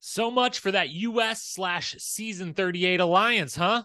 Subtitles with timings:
[0.00, 3.82] So much for that US slash season 38 alliance, huh?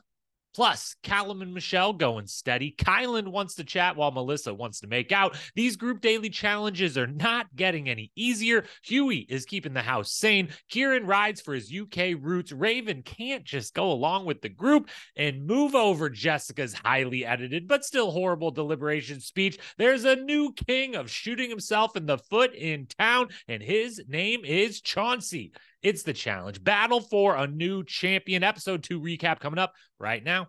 [0.55, 2.73] Plus, Callum and Michele going steady.
[2.77, 5.35] Kyland wants to chat while Melissa wants to make out.
[5.53, 8.63] These group daily challenges are not getting any easier.
[8.81, 10.47] Hughie is keeping the house sane.
[10.71, 12.53] Ciarran rides for his UK roots.
[12.53, 17.83] Ravyn can't just go along with the group and move over Jessica's highly edited but
[17.83, 19.59] still horrible deliberation speech.
[19.77, 24.45] There's a new king of shooting himself in the foot in town, and his name
[24.45, 25.51] is Chauncey.
[25.85, 26.63] It's the challenge.
[26.63, 28.41] Battle for a new champion.
[28.41, 30.47] Episode two recap coming up right now.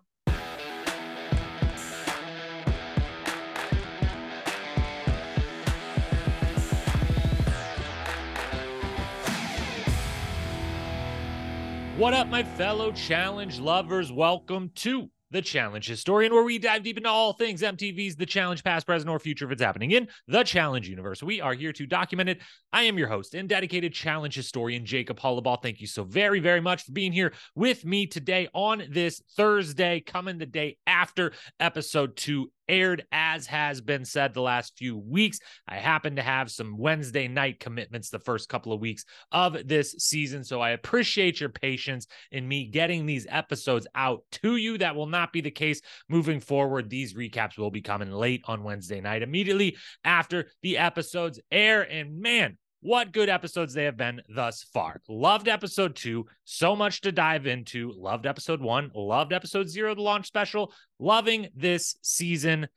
[11.97, 14.11] What up, my fellow challenge lovers?
[14.11, 18.63] Welcome to the Challenge Historian, where we dive deep into all things MTV's The Challenge,
[18.63, 21.21] past, present, or future if it's happening in the Challenge universe.
[21.21, 22.41] We are here to document it.
[22.71, 25.61] I am your host and dedicated Challenge Historian, Jacob Hollabaugh.
[25.61, 29.99] Thank you so very, very much for being here with me today on this Thursday,
[29.99, 35.39] coming the day after episode two aired, as has been said the last few weeks.
[35.67, 39.91] I happen to have some Wednesday night commitments the first couple of weeks of this
[39.99, 40.43] season.
[40.43, 44.77] So I appreciate your patience in me getting these episodes out to you.
[44.77, 46.89] That will not be the case moving forward.
[46.89, 51.81] These recaps will be coming late on Wednesday night, immediately after the episodes air.
[51.81, 55.01] And man, what good episodes they have been thus far.
[55.09, 57.91] Loved episode two, so much to dive into.
[57.97, 60.71] Loved episode one, loved episode zero, the launch special.
[60.99, 62.67] Loving this season.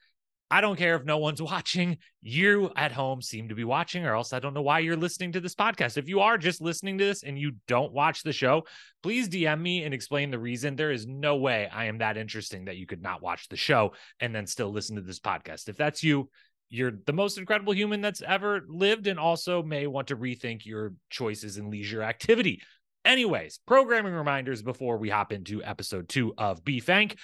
[0.53, 1.99] I don't care if no one's watching.
[2.23, 5.33] You at home seem to be watching, or else I don't know why you're listening
[5.33, 5.97] to this podcast.
[5.97, 8.65] If you are just listening to this and you don't watch the show,
[9.03, 10.77] please DM me and explain the reason.
[10.77, 13.93] There is no way I am that interesting that you could not watch the show
[14.19, 15.69] and then still listen to this podcast.
[15.69, 16.29] If that's you,
[16.71, 20.95] you're the most incredible human that's ever lived and also may want to rethink your
[21.11, 22.63] choices in leisure activity.
[23.05, 27.17] Anyways, programming reminders before we hop into episode two of BFank.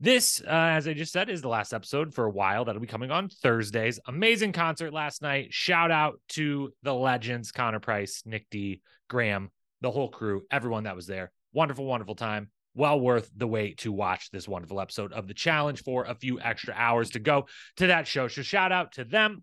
[0.00, 2.64] This, uh, as I just said, is the last episode for a while.
[2.64, 4.00] That'll be coming on Thursdays.
[4.06, 5.52] Amazing concert last night.
[5.52, 9.50] Shout out to the legends, Connor Price, Nic D, Graham,
[9.80, 11.30] the whole crew, everyone that was there.
[11.52, 15.82] Wonderful, wonderful time well worth the wait to watch this wonderful episode of the challenge
[15.82, 17.46] for a few extra hours to go
[17.76, 18.28] to that show.
[18.28, 19.42] So shout out to them.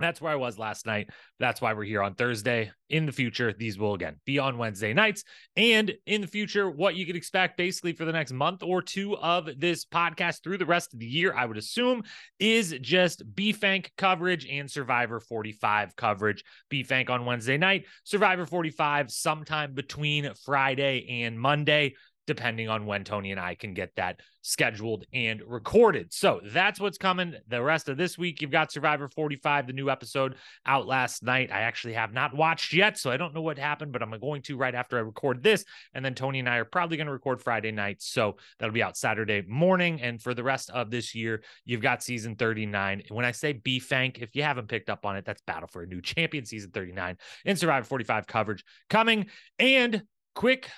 [0.00, 1.10] That's where I was last night.
[1.38, 2.72] That's why we're here on Thursday.
[2.88, 5.22] In the future, these will again be on Wednesday nights.
[5.56, 9.16] And in the future, what you could expect basically for the next month or two
[9.16, 12.02] of this podcast through the rest of the year, I would assume,
[12.38, 16.44] is just BFank coverage and Survivor 45 coverage.
[16.72, 21.94] BFank on Wednesday night, Survivor 45 sometime between Friday and Monday
[22.30, 26.12] depending on when Tony and I can get that scheduled and recorded.
[26.12, 28.40] So that's what's coming the rest of this week.
[28.40, 31.50] You've got Survivor 45, the new episode out last night.
[31.50, 34.42] I actually have not watched yet, so I don't know what happened, but I'm going
[34.42, 35.64] to right after I record this.
[35.92, 38.00] And then Tony and I are probably going to record Friday night.
[38.00, 40.00] So that'll be out Saturday morning.
[40.00, 43.02] And for the rest of this year, you've got season 39.
[43.08, 45.86] When I say BFank, if you haven't picked up on it, that's Battle for a
[45.86, 49.26] New Champion season 39 and Survivor 45 coverage coming.
[49.58, 50.04] And
[50.36, 50.70] quick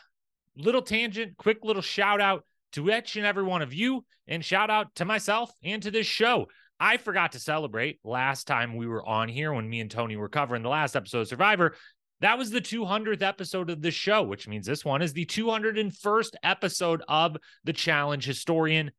[0.57, 4.71] little tangent, quick little shout out to each and every one of you, and shout
[4.71, 6.47] out to myself and to this show.
[6.81, 10.29] I forgot to celebrate last time we were on here when me and Tony were
[10.29, 11.75] covering the last episode of Survivor.
[12.21, 16.35] That was the 200th episode of the show, which means this one is the 201st
[16.43, 18.91] episode of the Challenge Historian.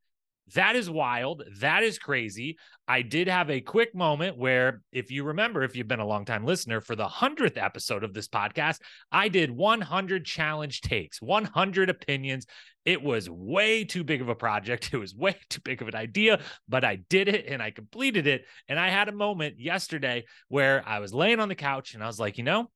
[0.52, 1.42] That is wild.
[1.60, 2.58] That is crazy.
[2.86, 6.26] I did have a quick moment where, if you remember, if you've been a long
[6.26, 11.88] time listener, for the 100th episode of this podcast, I did 100 challenge takes, 100
[11.88, 12.44] opinions.
[12.84, 14.90] It was way too big of a project.
[14.92, 18.26] It was way too big of an idea, but I did it and I completed
[18.26, 18.44] it.
[18.68, 22.06] And I had a moment yesterday where I was laying on the couch and I
[22.06, 22.70] was like, you know,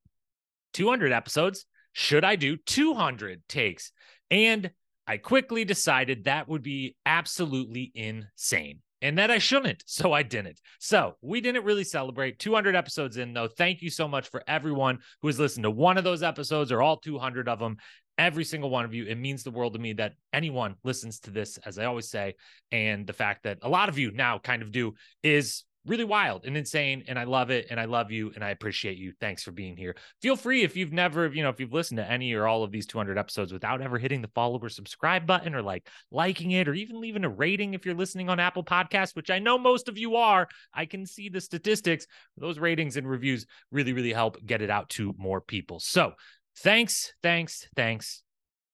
[0.72, 1.66] 200 episodes.
[1.92, 3.92] Should I do 200 takes?
[4.30, 4.70] And
[5.08, 9.82] I quickly decided that would be absolutely insane and that I shouldn't.
[9.86, 10.60] So I didn't.
[10.80, 13.48] So we didn't really celebrate 200 episodes in, though.
[13.48, 16.82] Thank you so much for everyone who has listened to one of those episodes or
[16.82, 17.78] all 200 of them.
[18.18, 19.06] Every single one of you.
[19.06, 22.34] It means the world to me that anyone listens to this, as I always say.
[22.70, 26.44] And the fact that a lot of you now kind of do is really wild
[26.44, 29.12] and insane and i love it and i love you and i appreciate you.
[29.20, 29.96] Thanks for being here.
[30.20, 32.70] Feel free if you've never you know if you've listened to any or all of
[32.70, 36.68] these 200 episodes without ever hitting the follow or subscribe button or like liking it
[36.68, 39.88] or even leaving a rating if you're listening on apple podcasts which i know most
[39.88, 42.06] of you are i can see the statistics.
[42.36, 45.80] Those ratings and reviews really really help get it out to more people.
[45.80, 46.12] So
[46.58, 48.22] thanks thanks thanks.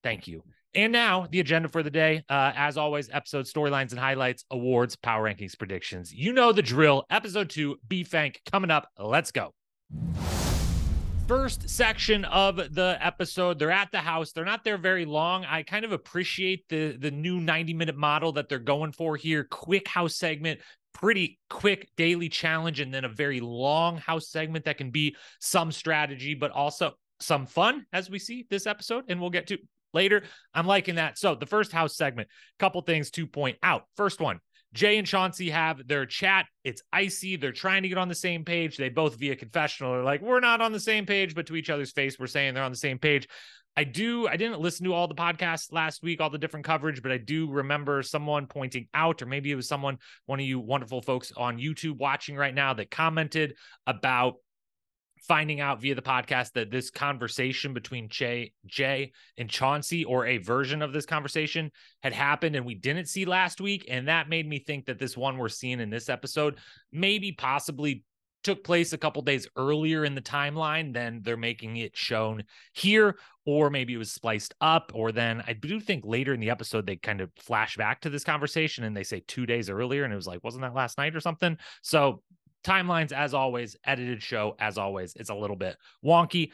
[0.02, 0.42] Thank you
[0.74, 2.22] and now, the agenda for the day.
[2.28, 6.12] Uh, as always, episode storylines and highlights, awards, power rankings, predictions.
[6.12, 7.04] You know the drill.
[7.10, 8.88] Episode two, BFank coming up.
[8.98, 9.52] Let's go.
[11.26, 15.62] first section of the episode they're at the house they're not there very long i
[15.62, 19.88] kind of appreciate the the new 90 minute model that they're going for here quick
[19.88, 20.60] house segment
[20.92, 25.72] pretty quick daily challenge and then a very long house segment that can be some
[25.72, 29.56] strategy but also some fun as we see this episode and we'll get to
[29.94, 30.22] later
[30.54, 34.40] i'm liking that so the first house segment couple things to point out first one
[34.74, 36.46] Jay and Chauncey have their chat.
[36.64, 37.36] It's icy.
[37.36, 38.76] They're trying to get on the same page.
[38.76, 41.70] They both via confessional are like, we're not on the same page, but to each
[41.70, 43.28] other's face, we're saying they're on the same page.
[43.76, 47.02] I do, I didn't listen to all the podcasts last week, all the different coverage,
[47.02, 50.60] but I do remember someone pointing out, or maybe it was someone, one of you
[50.60, 53.54] wonderful folks on YouTube watching right now that commented
[53.86, 54.34] about
[55.26, 60.38] finding out via the podcast that this conversation between Jay, Jay and Chauncey, or a
[60.38, 61.70] version of this conversation,
[62.02, 63.86] had happened and we didn't see last week.
[63.88, 66.58] And that made me think that this one we're seeing in this episode
[66.92, 68.04] maybe possibly
[68.42, 72.44] took place a couple days earlier in the timeline than they're making it shown
[72.74, 73.16] here,
[73.46, 76.86] or maybe it was spliced up, or then I do think later in the episode
[76.86, 80.12] they kind of flash back to this conversation and they say two days earlier, and
[80.12, 81.56] it was like, wasn't that last night or something?
[81.80, 82.22] So
[82.64, 86.50] timelines, as always, edited show, as always, it's a little bit wonky.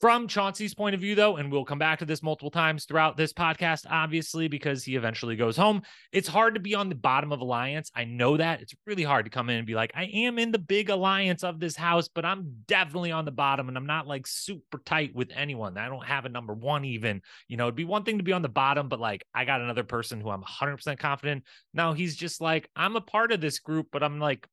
[0.00, 3.18] From Chauncey's point of view, though, and we'll come back to this multiple times throughout
[3.18, 5.82] this podcast, obviously, because he eventually goes home.
[6.10, 7.90] It's hard to be on the bottom of alliance.
[7.94, 8.62] I know that.
[8.62, 11.44] It's really hard to come in and be like, I am in the big alliance
[11.44, 15.14] of this house, but I'm definitely on the bottom and I'm not like super tight
[15.14, 15.76] with anyone.
[15.76, 17.20] I don't have a number one, even.
[17.46, 19.60] You know, it'd be one thing to be on the bottom, but like I got
[19.60, 21.44] another person who I'm 100% confident.
[21.74, 24.48] Now he's just like, I'm a part of this group, but I'm like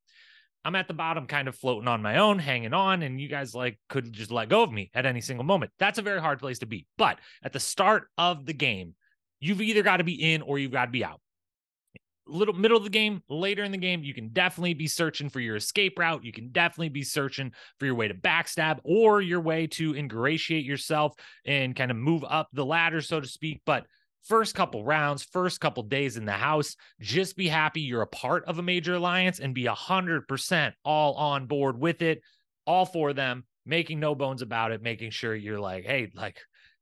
[0.67, 3.55] I'm at the bottom, kind of floating on my own, hanging on, and you guys
[3.55, 5.71] like could just let go of me at any single moment.
[5.79, 6.85] That's a very hard place to be.
[6.97, 8.93] But at the start of the game,
[9.39, 11.21] you've either got to be in or you've got to be out.
[12.27, 15.39] Little middle of the game, later in the game, you can definitely be searching for
[15.39, 16.25] your escape route.
[16.25, 20.65] You can definitely be searching for your way to backstab or your way to ingratiate
[20.65, 21.13] yourself
[21.45, 23.61] and kind of move up the ladder, so to speak.
[23.65, 23.85] But
[24.23, 28.45] first couple rounds, first couple days in the house, just be happy you're a part
[28.45, 32.21] of a major alliance and be 100% all on board with it,
[32.65, 36.39] all for them, making no bones about it, making sure you're like, hey, like,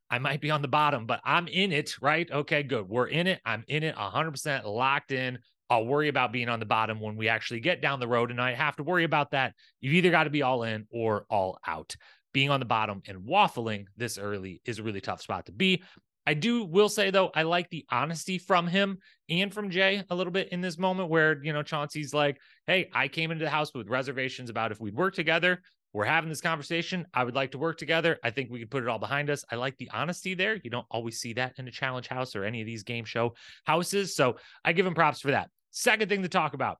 [0.09, 2.29] I might be on the bottom, but I'm in it, right?
[2.31, 2.87] Okay, good.
[2.87, 3.41] We're in it.
[3.45, 5.39] I'm in it 100% locked in.
[5.69, 8.39] I'll worry about being on the bottom when we actually get down the road and
[8.39, 9.55] I have to worry about that.
[9.81, 11.95] You've either got to be all in or all out.
[12.33, 15.81] Being on the bottom and waffling this early is a really tough spot to be.
[16.25, 18.97] I do will say though, I like the honesty from him
[19.29, 22.37] and from Jay a little bit in this moment where, you know, Chauncey's like,
[22.67, 25.61] Hey, I came into the house with reservations about if we'd work together.
[25.93, 27.05] We're having this conversation.
[27.13, 28.17] I would like to work together.
[28.21, 29.45] I think we could put it all behind us.
[29.49, 30.59] I like the honesty there.
[30.61, 33.33] You don't always see that in a challenge house or any of these game show
[33.63, 34.13] houses.
[34.13, 34.35] So
[34.65, 35.49] I give him props for that.
[35.71, 36.79] Second thing to talk about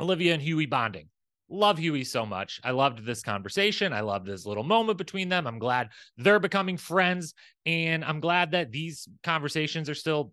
[0.00, 1.08] Olivia and Hughie bonding.
[1.52, 2.60] Love Hughie so much.
[2.64, 3.92] I loved this conversation.
[3.92, 5.46] I loved this little moment between them.
[5.46, 7.34] I'm glad they're becoming friends.
[7.66, 10.32] And I'm glad that these conversations are still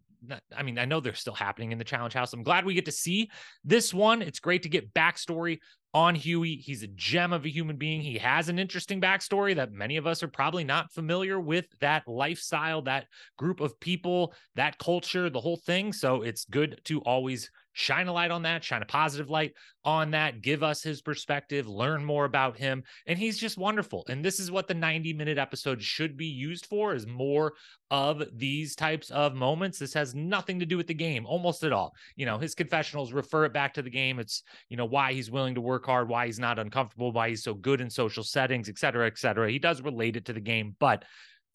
[0.53, 2.33] I mean, I know they're still happening in the challenge house.
[2.33, 3.29] I'm glad we get to see
[3.63, 4.21] this one.
[4.21, 5.59] It's great to get backstory
[5.93, 6.57] on Hughie.
[6.57, 8.01] He's a gem of a human being.
[8.01, 12.07] He has an interesting backstory that many of us are probably not familiar with that
[12.07, 13.05] lifestyle, that
[13.37, 15.93] group of people, that culture, the whole thing.
[15.93, 19.53] So it's good to always shine a light on that, shine a positive light
[19.85, 22.83] on that, give us his perspective, learn more about him.
[23.07, 24.05] And he's just wonderful.
[24.09, 27.53] And this is what the 90 minute episode should be used for is more
[27.91, 29.79] of these types of moments.
[29.79, 31.93] This has nothing to do with the game almost at all.
[32.15, 34.19] You know, his confessionals refer it back to the game.
[34.19, 37.43] It's, you know, why he's willing to work hard, why he's not uncomfortable, why he's
[37.43, 39.49] so good in social settings, et cetera, et cetera.
[39.49, 41.05] He does relate it to the game, but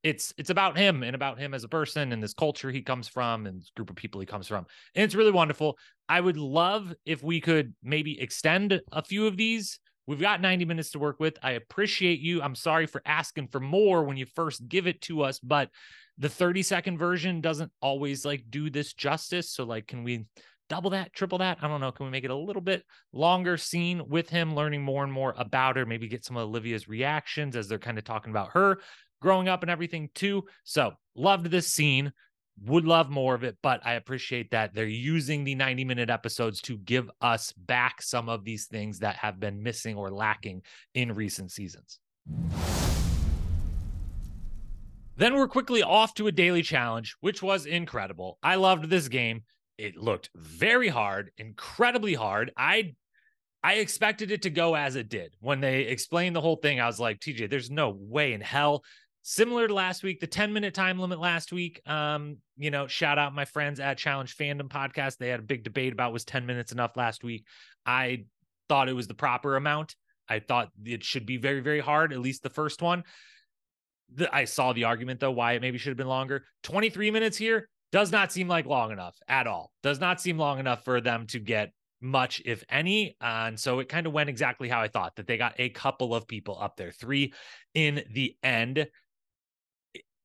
[0.05, 3.09] it's it's about him and about him as a person and this culture he comes
[3.09, 4.67] from and this group of people he comes from.
[4.95, 5.79] And it's really wonderful.
[6.09, 9.81] I would love if we could maybe extend a few of these.
[10.07, 11.39] We've got 90 minutes to work with.
[11.43, 12.43] I appreciate you.
[12.43, 15.71] I'm sorry for asking for more when you first give it to us, but
[16.19, 19.51] the 30 second version doesn't always like do this justice.
[19.51, 20.27] So like can we
[20.69, 21.59] double that, triple that?
[21.63, 21.93] I don't know.
[21.93, 22.85] Can we make it a little bit
[23.15, 25.87] longer scene with him learning more and more about her?
[25.87, 28.81] Maybe get some of Olivia's reactions as they're kind of talking about her
[29.25, 30.45] growing up and everything too.
[30.65, 32.13] So loved this scene.
[32.67, 36.61] Would love more of it, but I appreciate that they're using the 90 minute episodes
[36.63, 40.63] to give us back some of these things that have been missing or lacking
[40.93, 41.99] in recent seasons.
[45.17, 48.39] Then we're quickly off to a daily challenge, which was incredible.
[48.43, 49.43] I loved this game.
[49.79, 52.53] It looked very hard, incredibly hard.
[52.57, 52.95] I
[53.65, 55.35] I expected it to go as it did.
[55.41, 58.85] When they explained the whole thing, I was like, TJ, there's no way in hell
[59.27, 61.81] similar to last week, the 10 minute time limit last week.
[61.89, 65.17] Um, you know, shout out my friends at Challenge Fandom Podcast.
[65.17, 67.47] They had a big debate about was 10 minutes enough last week.
[67.87, 68.27] I
[68.69, 69.97] thought it was the proper amount.
[70.29, 73.03] I thought it should be very, very hard, at least the first one.
[74.15, 76.45] The, I saw the argument though why it maybe should have been longer.
[76.63, 79.73] 23 minutes here does not seem like long enough at all.
[79.83, 83.17] Does not seem long enough for them to get much, if any.
[83.23, 86.15] And so it kind of went exactly how I thought that they got a couple
[86.15, 87.33] of people up there, three
[87.73, 88.87] in the end.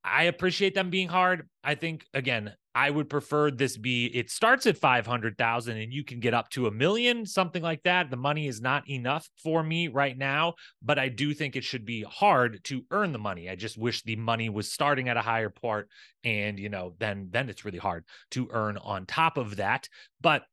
[0.04, 1.48] I appreciate them being hard.
[1.62, 6.20] I think again, I would prefer this be it starts at 500,000 and you can
[6.20, 8.10] get up to a million, something like that.
[8.10, 11.84] The money is not enough for me right now, but I do think it should
[11.84, 13.50] be hard to earn the money.
[13.50, 15.88] I just wish the money was starting at a higher part
[16.22, 19.88] and, you know, then then it's really hard to earn on top of that.
[20.20, 20.44] But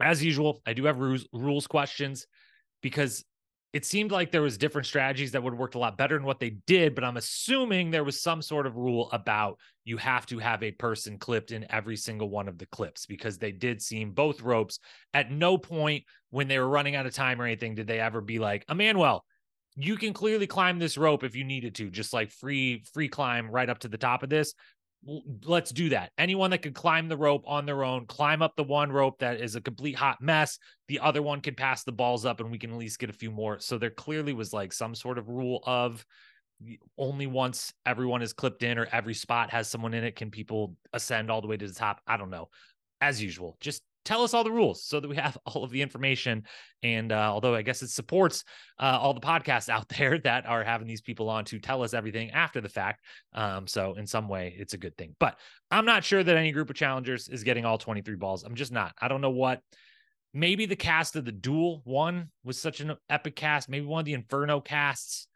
[0.00, 2.26] as usual, I do have rules rules questions
[2.82, 3.24] because
[3.72, 6.26] it seemed like there was different strategies that would have worked a lot better than
[6.26, 10.26] what they did but i'm assuming there was some sort of rule about you have
[10.26, 13.82] to have a person clipped in every single one of the clips because they did
[13.82, 14.78] seem both ropes.
[15.12, 18.20] At no point when they were running out of time or anything did they ever
[18.20, 19.24] be like emmanuel
[19.74, 23.50] you can clearly climb this rope if you needed to just like free free climb
[23.50, 24.54] right up to the top of this
[25.44, 26.12] let's do that.
[26.16, 29.40] Anyone that could climb the rope on their own, climb up the one rope that
[29.40, 30.58] is a complete hot mess.
[30.88, 33.14] The other one can pass the balls up and we can at least get a
[33.14, 33.58] few more.
[33.58, 36.04] So there clearly was like some sort of rule of
[36.96, 40.76] only once everyone is clipped in or every spot has someone in it can people
[40.92, 42.00] ascend all the way to the top.
[42.06, 42.48] I don't know.
[43.00, 45.82] As usual, just tell us all the rules so that we have all of the
[45.82, 46.44] information.
[46.82, 48.44] And uh, although I guess it supports
[48.78, 51.94] uh, all the podcasts out there that are having these people on to tell us
[51.94, 53.02] everything after the fact.
[53.32, 55.14] Um, so in some way, it's a good thing.
[55.18, 55.38] But
[55.70, 58.42] I'm not sure that any group of challengers is getting all 23 balls.
[58.44, 58.94] I'm just not.
[59.00, 59.60] I don't know what.
[60.34, 63.68] Maybe the cast of the duel one was such an epic cast.
[63.68, 65.26] Maybe one of the Inferno casts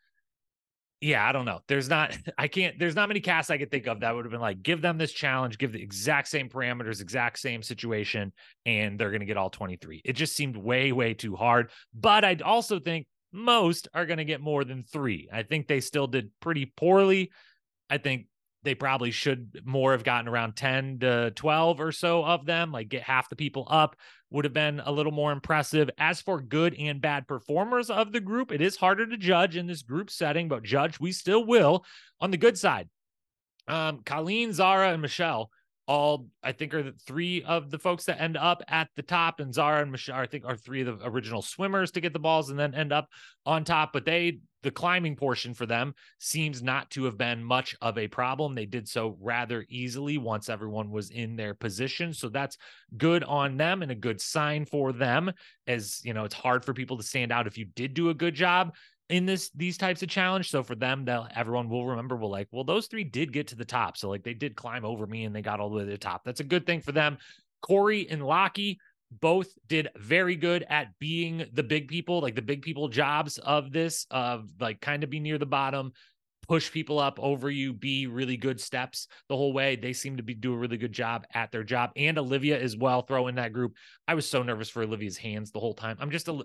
[1.00, 1.60] yeah, I don't know.
[1.68, 4.32] There's not, I can't, there's not many casts I could think of that would have
[4.32, 8.32] been like, give them this challenge, give the exact same parameters, exact same situation,
[8.64, 10.02] and they're going to get all 23.
[10.04, 11.70] It just seemed way, way too hard.
[11.94, 15.28] But I'd also think most are going to get more than three.
[15.32, 17.30] I think they still did pretty poorly.
[17.90, 18.26] I think
[18.62, 22.88] they probably should more have gotten around 10 to 12 or so of them, like
[22.88, 23.96] get half the people up
[24.30, 25.90] would have been a little more impressive.
[25.98, 29.66] As for good and bad performers of the group, it is harder to judge in
[29.66, 31.84] this group setting, but judge we still will
[32.20, 32.88] on the good side.
[33.68, 35.50] Um, Colleen, Zara, and Michele
[35.86, 39.40] all I think are the three of the folks that end up at the top,
[39.40, 42.18] and Zara and Michele I think are three of the original swimmers to get the
[42.18, 43.08] balls and then end up
[43.44, 43.92] on top.
[43.92, 48.08] But they the climbing portion for them seems not to have been much of a
[48.08, 48.52] problem.
[48.52, 52.12] They did so rather easily once everyone was in their position.
[52.12, 52.58] So that's
[52.96, 55.30] good on them and a good sign for them.
[55.68, 58.14] As you know, it's hard for people to stand out if you did do a
[58.14, 58.74] good job
[59.08, 60.50] in this these types of challenge.
[60.50, 63.54] So for them, that everyone will remember, will like, well, those three did get to
[63.54, 63.96] the top.
[63.96, 65.96] So like they did climb over me and they got all the way to the
[65.96, 66.24] top.
[66.24, 67.18] That's a good thing for them.
[67.62, 68.80] Cory and Locky
[69.10, 73.72] both did very good at being the big people, like the big people jobs of
[73.72, 75.92] this, of like kind of be near the bottom,
[76.48, 79.76] push people up over you, be really good steps the whole way.
[79.76, 81.90] They seem to be do a really good job at their job.
[81.96, 83.74] And Olivia as well, throw in that group.
[84.06, 85.96] I was so nervous for Olivia's hands the whole time.
[86.00, 86.42] I'm just a,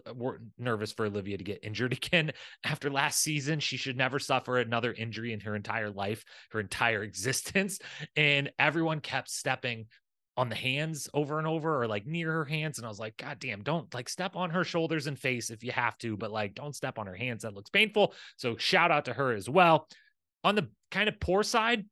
[0.57, 2.31] nervous for Olivia to get injured again
[2.63, 3.59] after last season.
[3.59, 7.79] She should never suffer another injury in her entire life, her entire existence.
[8.15, 9.85] And everyone kept stepping
[10.41, 12.79] on the hands over and over or like near her hands.
[12.79, 15.63] And I was like, God damn, don't like step on her shoulders and face if
[15.63, 17.43] you have to, but like don't step on her hands.
[17.43, 18.15] That looks painful.
[18.37, 19.87] So shout out to her as well.
[20.43, 21.85] On the kind of poor side,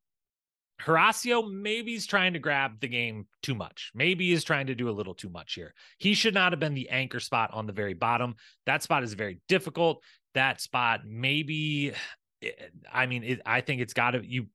[0.82, 3.92] Horacio maybe he's trying to grab the game too much.
[3.94, 5.76] Maybe he's trying to do a little too much here.
[6.00, 8.34] He should not have been the anchor spot on the very bottom.
[8.66, 10.02] That spot is very difficult.
[10.34, 11.94] That spot maybe
[12.42, 12.50] eh,
[12.92, 14.48] I mean, it, I think it's got to you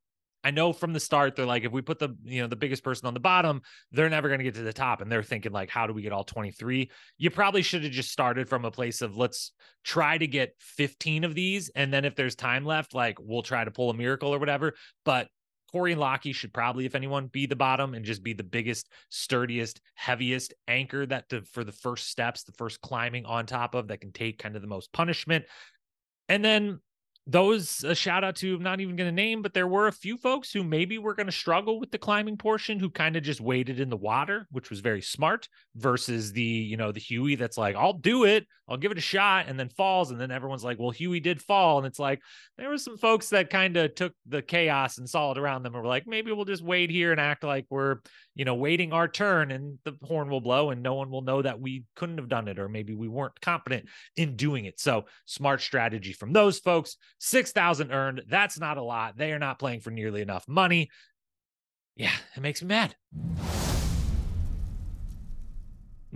[0.44, 2.84] I know from the start they're like if we put the you know the biggest
[2.84, 5.52] person on the bottom, they're never going to get to the top and they're thinking
[5.52, 6.90] like how do we get all 23?
[7.16, 11.24] You probably should have just started from a place of let's try to get 15
[11.24, 14.34] of these and then if there's time left like we'll try to pull a miracle
[14.34, 14.74] or whatever,
[15.04, 15.28] but
[15.74, 18.88] Cory and Locky should probably, if anyone, be the bottom and just be the biggest,
[19.08, 23.88] sturdiest, heaviest anchor that to, for the first steps, the first climbing on top of
[23.88, 25.46] that can take kind of the most punishment.
[26.28, 26.78] And then
[27.26, 29.92] those a shout out to I'm not even going to name, but there were a
[29.92, 33.22] few folks who maybe were going to struggle with the climbing portion who kind of
[33.22, 37.36] just waited in the water, which was very smart versus the, you know, the Hughie
[37.36, 40.10] that's like, I'll do it, I'll give it a shot, and then falls.
[40.10, 41.78] And then everyone's like, well, Hughie did fall.
[41.78, 42.20] And it's like,
[42.58, 45.74] there were some folks that kind of took the chaos and saw it around them
[45.74, 47.96] and were like, maybe we'll just wait here and act like we're,
[48.34, 51.40] you know, waiting our turn and the horn will blow and no one will know
[51.40, 54.78] that we couldn't have done it or maybe we weren't competent in doing it.
[54.78, 56.96] So smart strategy from those folks.
[57.18, 58.22] 6,000 earned.
[58.28, 59.16] That's not a lot.
[59.16, 60.90] They are not playing for nearly enough money.
[61.96, 62.94] Yeah, it makes me mad.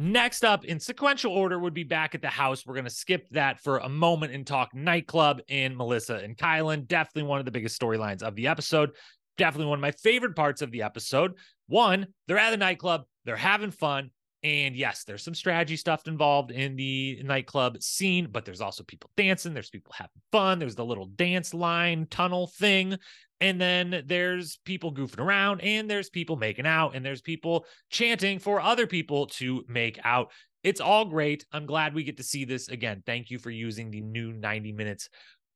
[0.01, 2.65] Next up in sequential order would be back at the house.
[2.65, 6.87] We're going to skip that for a moment and talk nightclub and Melissa and Kyland.
[6.87, 8.93] Definitely one of the biggest storylines of the episode.
[9.39, 11.35] Definitely one of my favorite parts of the episode.
[11.67, 14.11] One, they're at the nightclub, they're having fun.
[14.45, 19.11] And yes, there's some strategy stuff involved in the nightclub scene, but there's also people
[19.17, 19.53] dancing.
[19.53, 20.59] There's people having fun.
[20.61, 22.97] There's the little dance line tunnel thing.
[23.41, 28.39] And then there's people goofing around, and there's people making out, and there's people chanting
[28.39, 30.33] for other people to make out.
[30.65, 31.47] It's all great.
[31.53, 33.03] I'm glad we get to see this again.
[33.07, 35.09] Thank you for using the new 90 minutes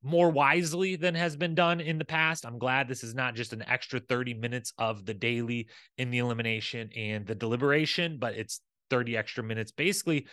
[0.03, 2.45] more wisely than has been done in the past.
[2.45, 6.19] I'm glad this is not just an extra 30 minutes of the daily in the
[6.19, 8.61] elimination and the deliberation, but it's
[8.93, 9.73] 30 extra minutes.
[9.73, 10.27] Basically,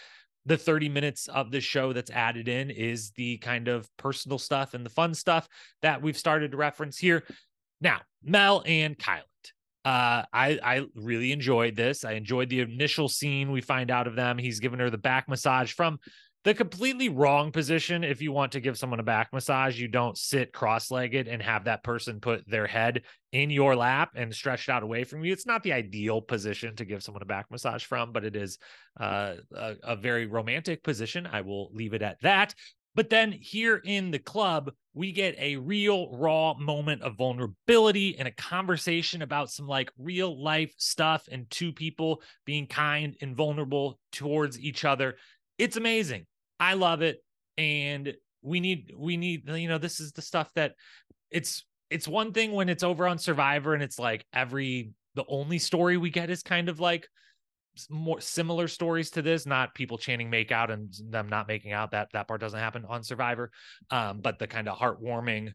[0.46, 4.74] the 30 minutes of the show that's added in is the kind of personal stuff
[4.74, 5.48] and the fun stuff
[5.82, 7.24] that we've started to reference here.
[7.80, 9.24] Now, Mel and Kyland.
[9.86, 12.04] Uh, I I really enjoyed this.
[12.04, 14.38] I enjoyed the initial scene we find out of them.
[14.38, 16.00] He's giving her the back massage from
[16.46, 20.18] the completely wrong position if you want to give someone a back massage you don't
[20.18, 24.82] sit cross-legged and have that person put their head in your lap and stretched out
[24.82, 25.34] away from you.
[25.34, 28.58] It's not the ideal position to give someone a back massage from but it is
[29.00, 31.28] uh, a, a very romantic position.
[31.28, 32.54] I will leave it at that.
[32.96, 38.28] But then here in the club, we get a real raw moment of vulnerability and
[38.28, 44.00] a conversation about some like real life stuff and two people being kind and vulnerable
[44.12, 45.16] towards each other.
[45.60, 46.26] It's amazing.
[46.60, 47.24] I love it.
[47.58, 50.74] And we need, we need, you know, this is the stuff that
[51.30, 55.60] it's, it's one thing when it's over on Survivor and it's like every, the only
[55.60, 57.08] story we get is kind of like
[57.90, 61.92] more similar stories to this, not people chanting make out and them not making out.
[61.92, 63.52] That, that part doesn't happen on Survivor.
[63.92, 65.52] Um, but the kind of heartwarming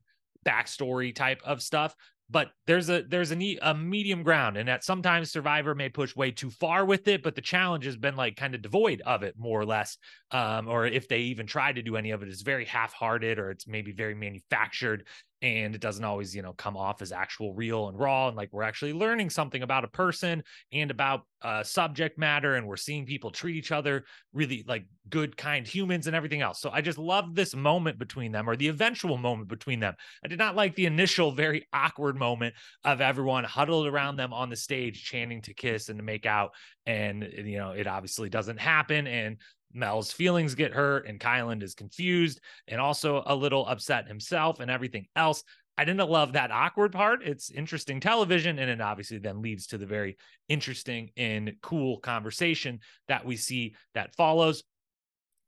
[0.46, 1.94] backstory type of stuff
[2.30, 6.30] but there's a there's a a medium ground and that sometimes survivor may push way
[6.30, 9.34] too far with it but the challenge has been like kind of devoid of it
[9.38, 9.98] more or less
[10.30, 13.50] um, or if they even try to do any of it it's very half-hearted or
[13.50, 15.06] it's maybe very manufactured
[15.44, 18.48] and it doesn't always you know come off as actual real and raw and like
[18.50, 23.04] we're actually learning something about a person and about uh, subject matter and we're seeing
[23.04, 26.60] people treat each other really like good kind humans and everything else.
[26.60, 29.94] So i just love this moment between them or the eventual moment between them.
[30.24, 34.48] I did not like the initial very awkward moment of everyone huddled around them on
[34.48, 36.52] the stage chanting to kiss and to make out
[36.86, 39.36] and you know it obviously doesn't happen and
[39.74, 44.70] Mel's feelings get hurt and Kyland is confused and also a little upset himself and
[44.70, 45.42] everything else.
[45.76, 47.24] I didn't love that awkward part.
[47.24, 50.16] It's interesting television, and it obviously then leads to the very
[50.48, 54.62] interesting and cool conversation that we see that follows.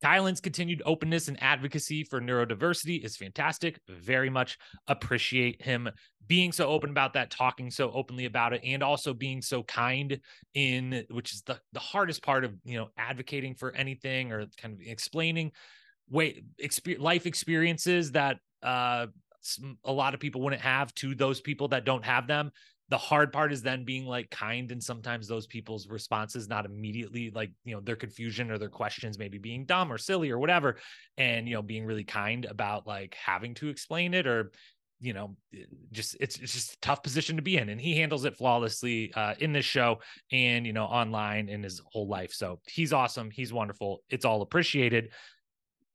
[0.07, 3.81] Kyland's continued openness and advocacy for neurodiversity is fantastic.
[3.89, 5.89] Very much appreciate him
[6.29, 10.21] being so open about that, talking so openly about it, and also being so kind
[10.55, 14.75] in which is the, the hardest part of you know advocating for anything or kind
[14.75, 15.51] of explaining
[16.09, 19.07] way exper- life experiences that uh
[19.85, 22.51] a lot of people wouldn't have to those people that don't have them
[22.89, 27.31] the hard part is then being like kind and sometimes those people's responses not immediately
[27.35, 30.77] like you know their confusion or their questions maybe being dumb or silly or whatever
[31.19, 34.53] and you know being really kind about like having to explain it or
[35.01, 37.97] you know eh, just it's it's just a tough position to be in and he
[37.97, 39.99] handles it flawlessly uh, in this show
[40.33, 44.43] and you know online in his whole life so he's awesome he's wonderful it's all
[44.43, 45.11] appreciated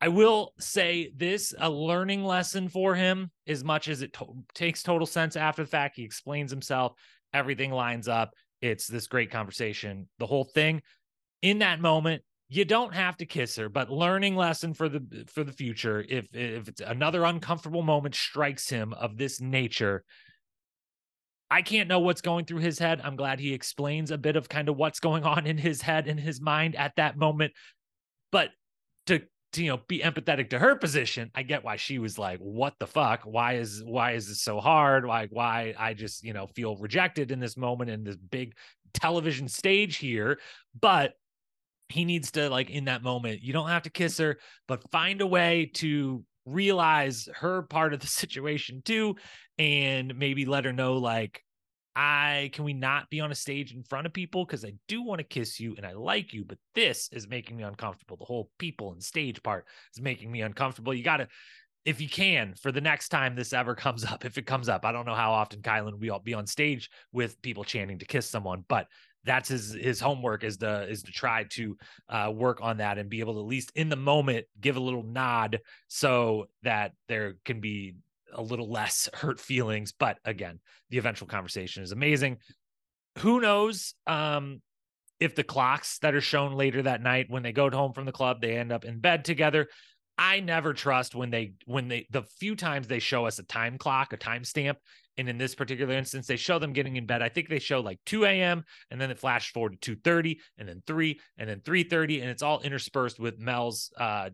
[0.01, 4.81] I will say this a learning lesson for him, as much as it to- takes
[4.81, 5.95] total sense after the fact.
[5.95, 6.93] He explains himself,
[7.33, 8.31] everything lines up.
[8.61, 10.09] It's this great conversation.
[10.17, 10.81] The whole thing
[11.43, 15.43] in that moment, you don't have to kiss her, but learning lesson for the for
[15.43, 16.03] the future.
[16.09, 20.03] If if it's another uncomfortable moment strikes him of this nature,
[21.49, 23.01] I can't know what's going through his head.
[23.03, 26.07] I'm glad he explains a bit of kind of what's going on in his head
[26.07, 27.53] in his mind at that moment.
[28.31, 28.49] But
[29.53, 32.73] to you know be empathetic to her position i get why she was like what
[32.79, 33.21] the fuck?
[33.23, 35.05] Why is why is this so hard?
[35.05, 38.53] Like why i just you know feel rejected in this moment in this big
[38.93, 40.39] television stage here?
[40.79, 41.13] But
[41.89, 44.37] he needs to like in that moment you don't have to kiss her
[44.67, 49.15] but find a way to realize her part of the situation too
[49.57, 51.43] and maybe let her know like
[51.95, 55.01] I can we not be on a stage in front of people because I do
[55.01, 58.17] want to kiss you and I like you, but this is making me uncomfortable.
[58.17, 60.93] The whole people and stage part is making me uncomfortable.
[60.93, 61.27] You got to,
[61.83, 64.85] if you can, for the next time this ever comes up, if it comes up,
[64.85, 68.29] I don't know how often Kyland will be on stage with people chanting to kiss
[68.29, 68.87] someone, but
[69.23, 71.77] that's his his homework is to is to try to
[72.09, 74.79] uh, work on that and be able to at least in the moment give a
[74.79, 77.95] little nod so that there can be
[78.33, 79.93] a little less hurt feelings.
[79.97, 82.37] But again, the eventual conversation is amazing.
[83.19, 83.93] Who knows?
[84.07, 84.61] Um,
[85.19, 88.11] if the clocks that are shown later that night when they go home from the
[88.11, 89.67] club, they end up in bed together.
[90.17, 93.77] I never trust when they when they the few times they show us a time
[93.77, 94.75] clock, a timestamp,
[95.17, 97.21] and in this particular instance, they show them getting in bed.
[97.21, 98.63] I think they show like 2 a.m.
[98.89, 102.43] and then it flashed forward to 2:30 and then 3 and then 3:30, and it's
[102.43, 104.29] all interspersed with Mel's uh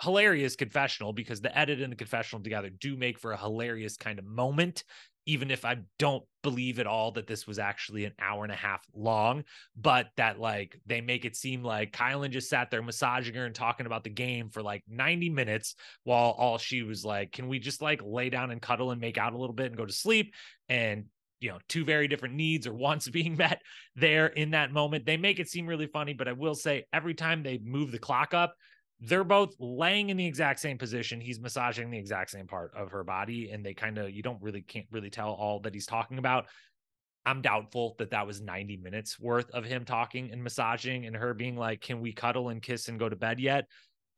[0.00, 4.18] hilarious confessional because the edit and the confessional together do make for a hilarious kind
[4.18, 4.84] of moment
[5.26, 8.56] even if I don't believe at all that this was actually an hour and a
[8.56, 9.44] half long,
[9.76, 13.54] but that like they make it seem like Kyland just sat there massaging her and
[13.54, 17.58] talking about the game for like 90 minutes while all she was like, Can we
[17.58, 19.92] just like lay down and cuddle and make out a little bit and go to
[19.92, 20.34] sleep?
[20.68, 21.04] And
[21.40, 23.62] you know, two very different needs or wants being met
[23.96, 25.06] there in that moment.
[25.06, 27.98] They make it seem really funny, but I will say every time they move the
[27.98, 28.54] clock up,
[29.00, 31.20] they're both laying in the exact same position.
[31.20, 34.40] He's massaging the exact same part of her body, and they kind of you don't
[34.42, 36.46] really can't really tell all that he's talking about.
[37.26, 41.34] I'm doubtful that that was 90 minutes worth of him talking and massaging and her
[41.34, 43.66] being like, "Can we cuddle and kiss and go to bed yet?"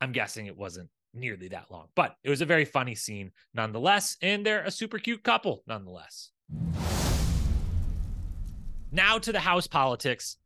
[0.01, 4.17] I'm guessing it wasn't nearly that long, but it was a very funny scene nonetheless,
[4.21, 6.31] and they're a super cute couple nonetheless.
[8.91, 10.37] Now to the house politics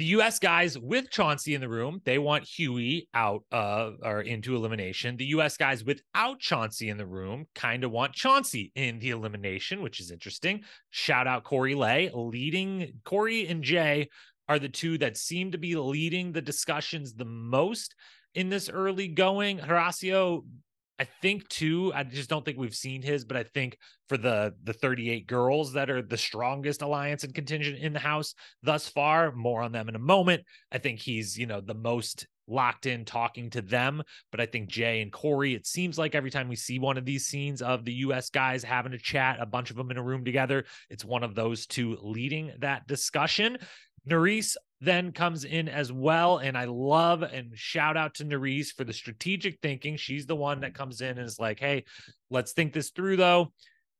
[0.00, 0.38] the U.S.
[0.38, 5.18] guys with Chauncey in the room, they want Hughie out of or into elimination.
[5.18, 5.58] The U.S.
[5.58, 10.10] guys without Chauncey in the room kind of want Chauncey in the elimination, which is
[10.10, 10.64] interesting.
[10.88, 12.94] Shout out Cory Lay leading.
[13.04, 14.08] Cory and Jay
[14.48, 17.94] are the two that seem to be leading the discussions the most
[18.34, 19.58] in this early going.
[19.58, 20.46] Horacio
[21.00, 23.78] I think too, I just don't think we've seen his, but I think
[24.10, 28.34] for the the 38 girls that are the strongest alliance and contingent in the house
[28.62, 30.44] thus far, more on them in a moment.
[30.70, 34.02] I think he's, you know, the most locked in talking to them.
[34.30, 37.06] But I think Jay and Cory, it seems like every time we see one of
[37.06, 40.02] these scenes of the US guys having a chat, a bunch of them in a
[40.02, 43.56] room together, it's one of those two leading that discussion.
[44.06, 46.38] Nurys then comes in as well.
[46.38, 49.96] And I love and shout out to Nurys for the strategic thinking.
[49.96, 51.84] She's the one that comes in and is like, hey,
[52.30, 53.52] let's think this through though.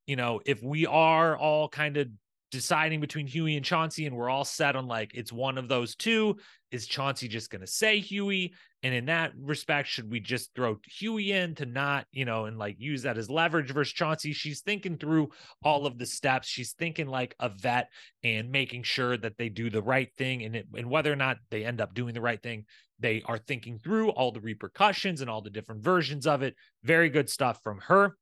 [0.07, 2.09] You know, if we are all kind of
[2.51, 5.95] deciding between Hughie and Chauncey, and we're all set on like it's one of those
[5.95, 6.37] two.
[6.71, 8.55] Is Chauncey just going to say Hughie?
[8.83, 12.59] And in that respect, should we just throw Hughie in to not, you know, and
[12.59, 14.33] like use that as leverage versus Chauncey?
[14.33, 15.29] She's thinking through
[15.63, 16.49] all of the steps.
[16.49, 17.89] She's thinking like a vet
[18.25, 21.37] and making sure that they do the right thing, and it, and whether or not
[21.51, 22.65] they end up doing the right thing,
[22.99, 26.55] they are thinking through all the repercussions and all the different versions of it.
[26.83, 28.17] Very good stuff from her.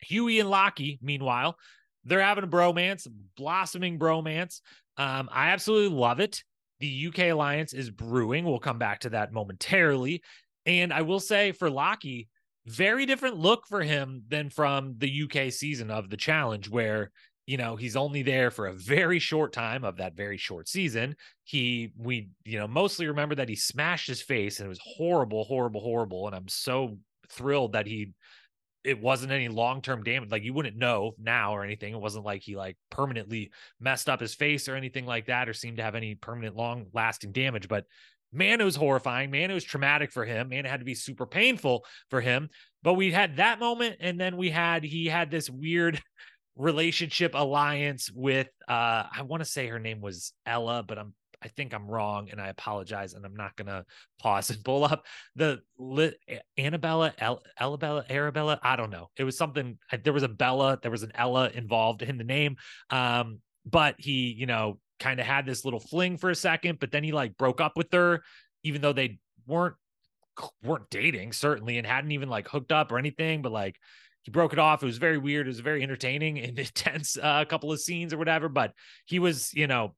[0.00, 1.56] Hughie and Locky, meanwhile,
[2.04, 4.60] they're having a bromance, blossoming bromance.
[4.96, 6.42] Um, I absolutely love it.
[6.84, 8.44] The UK alliance is brewing.
[8.44, 10.22] We'll come back to that momentarily.
[10.66, 12.28] And I will say for Locky,
[12.66, 17.10] very different look for him than from the UK season of the challenge, where
[17.46, 21.16] you know he's only there for a very short time of that very short season.
[21.44, 25.44] He we you know mostly remember that he smashed his face and it was horrible,
[25.44, 26.26] horrible, horrible.
[26.26, 26.98] And I'm so
[27.30, 28.10] thrilled that he
[28.84, 31.94] it wasn't any long-term damage like you wouldn't know now or anything.
[31.94, 35.54] It wasn't like he like permanently messed up his face or anything like that or
[35.54, 37.84] seemed to have any permanent long lasting damage but
[38.32, 39.30] man it was horrifying.
[39.30, 40.50] Man it was traumatic for him.
[40.50, 42.50] Man it had to be super painful for him.
[42.82, 46.00] But we had that moment and then we had he had this weird
[46.56, 51.12] relationship alliance with uh i want to say her name was ella but i'm
[51.44, 53.12] I think I'm wrong and I apologize.
[53.12, 53.84] And I'm not going to
[54.18, 55.04] pause and pull up
[55.36, 56.16] the li-
[56.56, 58.58] Annabella, El- Ellabella, Arabella.
[58.62, 59.10] I don't know.
[59.16, 62.56] It was something, there was a Bella, there was an Ella involved in the name.
[62.90, 66.90] Um, but he, you know, kind of had this little fling for a second, but
[66.90, 68.22] then he like broke up with her,
[68.62, 69.76] even though they weren't
[70.64, 73.76] weren't dating certainly and hadn't even like hooked up or anything but like
[74.22, 77.24] he broke it off it was very weird it was very entertaining and intense a
[77.24, 78.72] uh, couple of scenes or whatever but
[79.04, 79.94] he was you know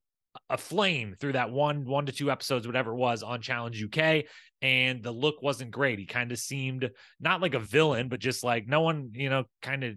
[0.49, 4.25] a flame through that one one to two episodes whatever it was on challenge uk
[4.61, 5.99] and the look wasn't great.
[5.99, 9.45] He kind of seemed not like a villain but just like no one you know
[9.61, 9.95] kind of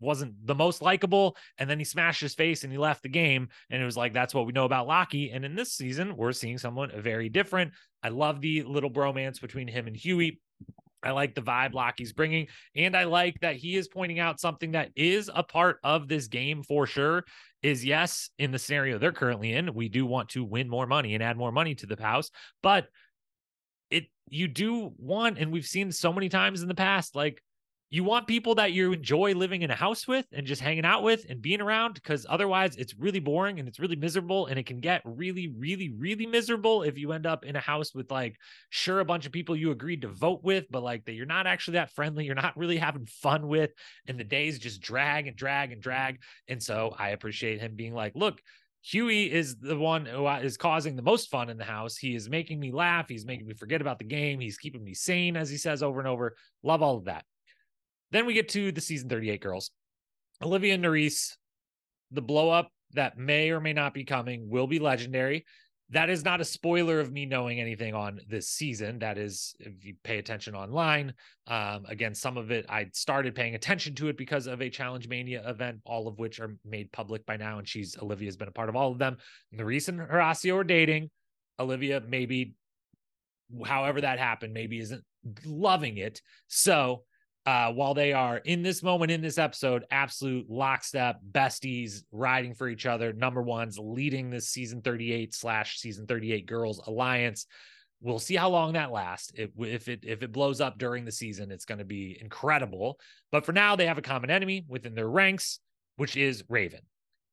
[0.00, 3.48] wasn't the most likable and then he smashed his face and he left the game
[3.68, 6.32] and it was like that's what we know about Locky and in this season we're
[6.32, 7.72] seeing someone very different.
[8.02, 10.40] I love the little bromance between him and hughie
[11.02, 12.48] I like the vibe Locky's bringing.
[12.76, 16.26] And I like that he is pointing out something that is a part of this
[16.26, 17.24] game for sure.
[17.62, 21.14] Is yes, in the scenario they're currently in, we do want to win more money
[21.14, 22.30] and add more money to the house.
[22.62, 22.86] But
[23.90, 27.42] it, you do want, and we've seen so many times in the past, like
[27.92, 31.02] you want people that you enjoy living in a house with and just hanging out
[31.02, 34.66] with and being around because otherwise it's really boring and it's really miserable and it
[34.66, 38.36] can get really really really miserable if you end up in a house with like
[38.70, 41.48] sure a bunch of people you agreed to vote with but like that you're not
[41.48, 43.72] actually that friendly you're not really having fun with
[44.06, 47.92] and the days just drag and drag and drag and so i appreciate him being
[47.92, 48.40] like look
[48.82, 51.98] Hughie is the one who uh, causing the most fun in the house.
[51.98, 53.10] He is making me laugh.
[53.10, 54.40] He's making me forget about the game.
[54.40, 56.34] He's keeping me sane, as he says over and over.
[56.62, 57.26] Love all of that.
[58.12, 59.70] Then we get to the season 38 girls.
[60.42, 61.36] Olivia and Nurys,
[62.10, 65.44] the blow up that may or may not be coming will be legendary.
[65.92, 69.00] That is not a spoiler of me knowing anything on this season.
[69.00, 71.14] That is, if you pay attention online,
[71.48, 75.08] um, again, some of it I started paying attention to it because of a Challenge
[75.08, 77.58] Mania event, all of which are made public by now.
[77.58, 79.16] And she's Olivia's been a part of all of them.
[79.50, 81.10] And the reason Horacio are dating,
[81.58, 82.54] Olivia maybe,
[83.64, 85.02] however that happened, maybe isn't
[85.44, 86.22] loving it.
[86.46, 87.02] So
[87.46, 92.68] uh, while they are in this moment in this episode, absolute lockstep besties riding for
[92.68, 97.46] each other, number ones leading this season 38 slash season 38 girls alliance.
[98.02, 99.32] We'll see how long that lasts.
[99.34, 102.98] If, if it if it blows up during the season, it's going to be incredible.
[103.30, 105.60] But for now, they have a common enemy within their ranks,
[105.96, 106.80] which is Ravyn.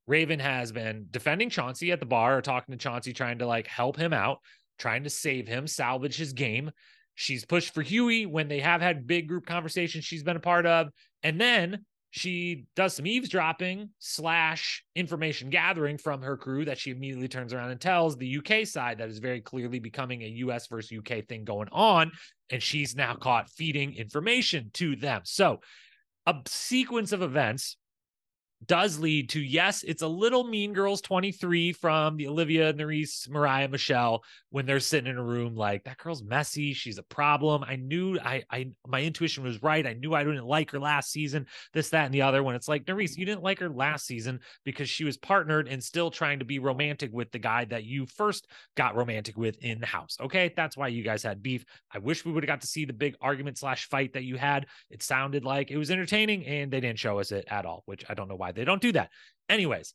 [0.09, 3.67] Ravyn has been defending Chauncey at the bar, or talking to Chauncey, trying to like
[3.67, 4.39] help him out,
[4.77, 6.71] trying to save him, salvage his game.
[7.19, 10.67] She's pushed for Hughie when they have had big group conversations she's been a part
[10.67, 10.89] of.
[11.23, 17.27] And then she does some eavesdropping slash information gathering from her crew that she immediately
[17.27, 20.95] turns around and tells the UK side that is very clearly becoming a US versus
[20.95, 22.11] UK thing going on.
[22.51, 25.21] And she's now caught feeding information to them.
[25.23, 25.61] So
[26.27, 27.77] a sequence of events
[28.65, 33.67] does lead to yes, it's a little Mean Girls 23 from the Olivia, Nurys, Mariah,
[33.67, 37.63] Michele when they're sitting in a room like that girl's messy, she's a problem.
[37.63, 39.85] I knew I I my intuition was right.
[39.85, 42.41] I knew I didn't like her last season, this, that, and the other.
[42.43, 45.83] When it's like Nurys, you didn't like her last season because she was partnered and
[45.83, 49.79] still trying to be romantic with the guy that you first got romantic with in
[49.79, 50.17] the house.
[50.19, 51.65] Okay, that's why you guys had beef.
[51.93, 54.37] I wish we would have got to see the big argument slash fight that you
[54.37, 54.65] had.
[54.89, 58.05] It sounded like it was entertaining, and they didn't show us it at all, which
[58.09, 59.09] I don't know why they don't do that.
[59.49, 59.93] Anyways,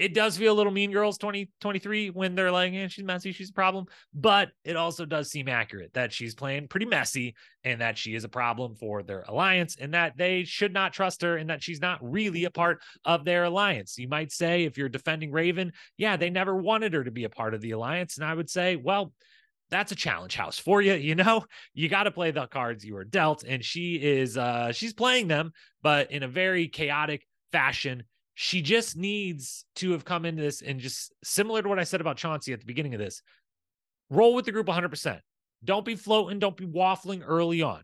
[0.00, 3.32] it does feel a little mean girls 2023 20, when they're like, yeah, she's messy,
[3.32, 3.84] she's a problem.
[4.14, 7.34] But it also does seem accurate that she's playing pretty messy
[7.64, 11.20] and that she is a problem for their alliance and that they should not trust
[11.20, 13.98] her and that she's not really a part of their alliance.
[13.98, 17.30] You might say, if you're defending Ravyn, yeah, they never wanted her to be a
[17.30, 18.16] part of the alliance.
[18.16, 19.12] And I would say, well,
[19.70, 22.94] that's a challenge house for you you know you got to play the cards you
[22.94, 28.04] were dealt and she is uh she's playing them but in a very chaotic fashion
[28.42, 32.00] she just needs to have come into this and just similar to what I said
[32.00, 33.20] about Chauncey at the beginning of this,
[34.08, 35.20] roll with the group 100%.
[35.62, 37.82] Don't be floating, don't be waffling early on.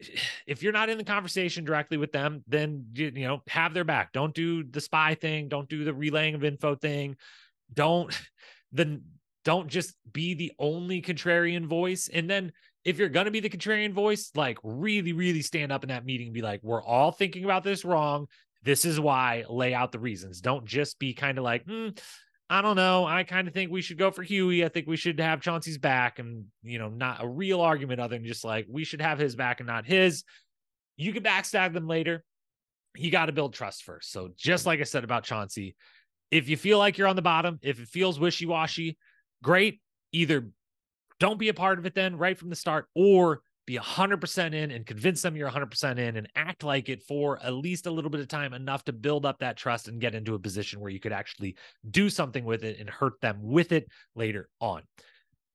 [0.46, 4.12] If you're not in the conversation directly with them, then you, know, have their back.
[4.12, 7.16] Don't do the spy thing, don't do the relaying of info thing.
[7.74, 8.16] Don't
[8.72, 9.02] then
[9.44, 12.52] don't just be the only contrarian voice and then
[12.86, 16.06] if you're going to be the contrarian voice, like really, really stand up in that
[16.06, 18.28] meeting and be like, we're all thinking about this wrong.
[18.66, 20.40] This is why lay out the reasons.
[20.40, 21.96] Don't just be kind of like, mm,
[22.50, 23.06] I don't know.
[23.06, 24.64] I kind of think we should go for Hughie.
[24.64, 28.16] I think we should have Chauncey's back and, you know, not a real argument other
[28.16, 30.24] than just like we should have his back and not his.
[30.96, 32.24] You can backstab them later.
[32.96, 34.10] You got to build trust first.
[34.10, 35.76] So, just like I said about Chauncey,
[36.32, 38.98] if you feel like you're on the bottom, if it feels wishy washy,
[39.44, 39.80] great.
[40.10, 40.48] Either
[41.20, 44.70] don't be a part of it then right from the start, or be 100% in
[44.70, 48.10] and convince them you're 100% in and act like it for at least a little
[48.10, 50.90] bit of time enough to build up that trust and get into a position where
[50.90, 51.56] you could actually
[51.90, 54.82] do something with it and hurt them with it later on.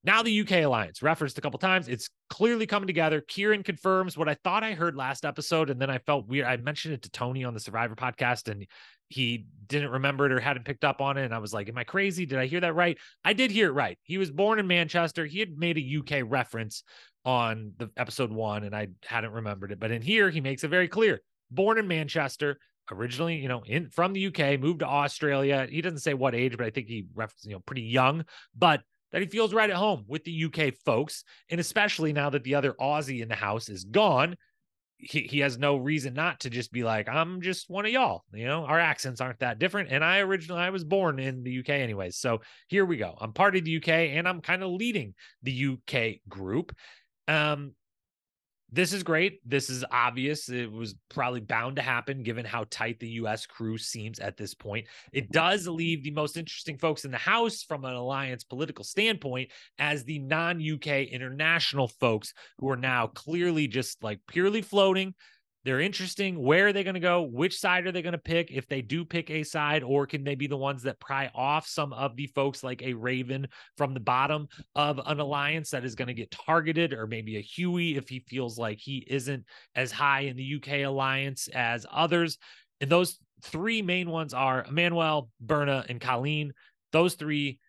[0.04, 1.88] Now the UK alliance referenced a couple times.
[1.88, 3.22] It's clearly coming together.
[3.22, 6.48] Ciarran confirms what I thought I heard last episode, and then I felt weird.
[6.48, 8.66] I mentioned it to Tony on the Survivor podcast, and
[9.10, 11.26] he didn't remember it or hadn't picked up on it.
[11.26, 12.26] And I was like, Am I crazy?
[12.26, 12.98] Did I hear that right?
[13.24, 14.00] I did hear it right.
[14.04, 15.26] He was born in Manchester.
[15.26, 16.84] He had made a UK reference
[17.24, 19.80] on the episode one, and I hadn't remembered it.
[19.80, 21.22] But in here, he makes it very clear.
[21.52, 22.58] Born in Manchester,
[22.92, 25.68] originally, you know, in from the UK, moved to Australia.
[25.70, 28.26] He doesn't say what age, but I think he referenced, you know, pretty young,
[28.58, 31.24] but that he feels right at home with the UK folks.
[31.50, 34.36] And especially now that the other Aussie in the house is gone,
[34.98, 38.24] he, he has no reason not to just be like, I'm just one of y'all.
[38.32, 39.90] You know, our accents aren't that different.
[39.92, 42.18] And I originally I was born in the UK anyways.
[42.18, 43.18] So here we go.
[43.20, 46.76] I'm part of the UK and I'm kind of leading the UK group.
[47.28, 47.74] Um,
[48.72, 49.40] this is great.
[49.46, 50.48] This is obvious.
[50.48, 54.54] It was probably bound to happen given how tight the US crew seems at this
[54.54, 54.88] point.
[55.12, 59.52] It does leave the most interesting folks in the House from an alliance political standpoint
[59.78, 65.14] as the non UK international folks who are now clearly just like purely floating.
[65.64, 66.42] They're interesting.
[66.42, 67.22] Where are they going to go?
[67.22, 70.24] Which side are they going to pick if they do pick a side, or can
[70.24, 73.46] they be the ones that pry off some of the folks like a Ravyn
[73.78, 77.42] from the bottom of an alliance that is going to get targeted, or maybe a
[77.42, 79.46] Hughie if he feels like he isn't
[79.76, 82.40] as high in the UK alliance as others?
[82.80, 86.54] And those three main ones are Emanuel, Berna, and Colleen.
[86.92, 87.60] Those three,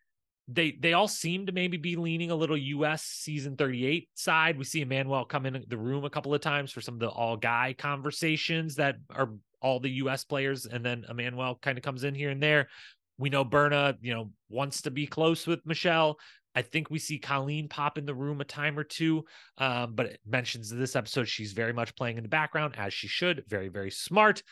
[0.48, 4.58] they they all seem to maybe be leaning a little US season 38 side.
[4.58, 7.08] We see Emanuel come in the room a couple of times for some of the
[7.08, 12.04] all guy conversations that are all the US players, and then Emanuel kind of comes
[12.04, 12.68] in here and there.
[13.18, 16.18] We know Berna, you know, wants to be close with Michele.
[16.54, 19.24] I think we see Colleen pop in the room a time or two,
[19.58, 23.08] um, but it mentions this episode she's very much playing in the background as she
[23.08, 23.44] should.
[23.48, 24.42] Very, very smart.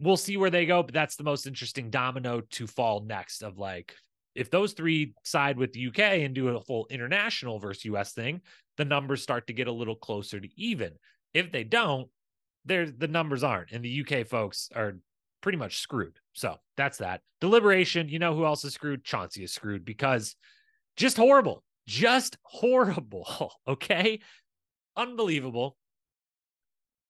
[0.00, 3.42] We'll see where they go, but that's the most interesting domino to fall next.
[3.42, 3.94] Of like,
[4.34, 8.40] if those three side with the UK and do a full international versus US thing,
[8.76, 10.92] the numbers start to get a little closer to even.
[11.32, 12.08] If they don't,
[12.64, 14.96] there the numbers aren't, and the UK folks are
[15.40, 16.18] pretty much screwed.
[16.32, 17.20] So that's that.
[17.40, 19.04] Deliberation, you know who else is screwed?
[19.04, 20.36] Chauncey is screwed because
[20.96, 21.62] just horrible.
[21.86, 23.26] Just horrible.
[23.68, 24.20] Okay.
[24.96, 25.76] Unbelievable.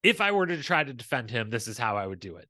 [0.02, 2.48] If I were to try to defend him, this is how I would do it.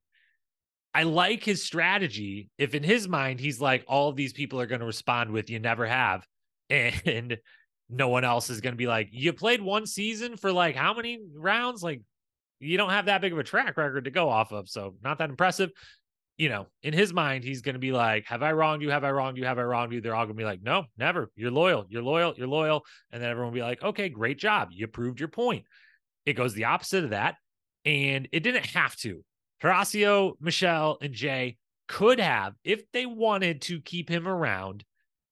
[0.95, 2.49] I like his strategy.
[2.57, 5.51] If in his mind, he's like, all of these people are going to respond with,
[5.51, 6.27] you never have.
[6.71, 7.37] And
[7.91, 10.95] no one else is going to be like, you played one season for like how
[10.95, 11.83] many rounds?
[11.83, 12.01] Like,
[12.59, 14.69] you don't have that big of a track record to go off of.
[14.71, 15.71] So, not that impressive
[16.37, 18.91] you know, in his mind, he's going to be like, Have I wronged you?
[18.91, 19.45] Have I wronged you?
[19.45, 20.01] Have I wronged you?
[20.01, 21.31] They're all going to be like, No, never.
[21.37, 21.87] You're loyal.
[21.89, 22.35] You're loyal.
[22.37, 22.85] You're loyal.
[23.13, 24.69] And then everyone will be like, Okay, great job.
[24.73, 25.65] You proved your point.
[26.27, 27.37] It goes the opposite of that.
[27.85, 29.23] And it didn't have to.
[29.65, 31.57] Horacio, Michele, and Jay
[31.89, 34.85] could have, if they wanted to keep him around,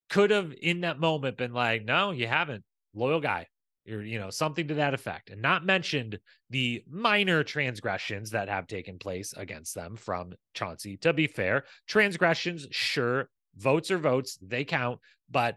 [0.09, 2.65] could have in that moment been like, No, you haven't.
[2.95, 3.47] Loyal guy.
[3.91, 5.31] Or you know something to that effect.
[5.31, 6.19] And not mentioned
[6.51, 10.97] the minor transgressions that have taken place against them from Chauncey.
[10.99, 14.39] To be fair transgressions sure votes are votes.
[14.41, 15.01] They count.
[15.31, 15.57] But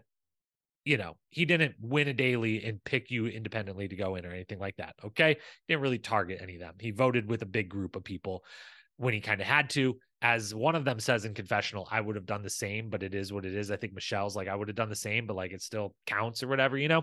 [0.86, 4.30] you know he didn't win a daily and pick you independently to go in or
[4.30, 5.36] anything like that okay?
[5.68, 6.74] Didn't really target any of them.
[6.80, 8.44] He voted with a big group of people
[8.96, 9.98] when he kind of had to.
[10.22, 13.14] As one of them says in confessional i would have done the same but it
[13.14, 13.70] is what it is.
[13.70, 16.42] I think michele's like i would have done the same but like it still counts
[16.42, 17.02] or whatever you know?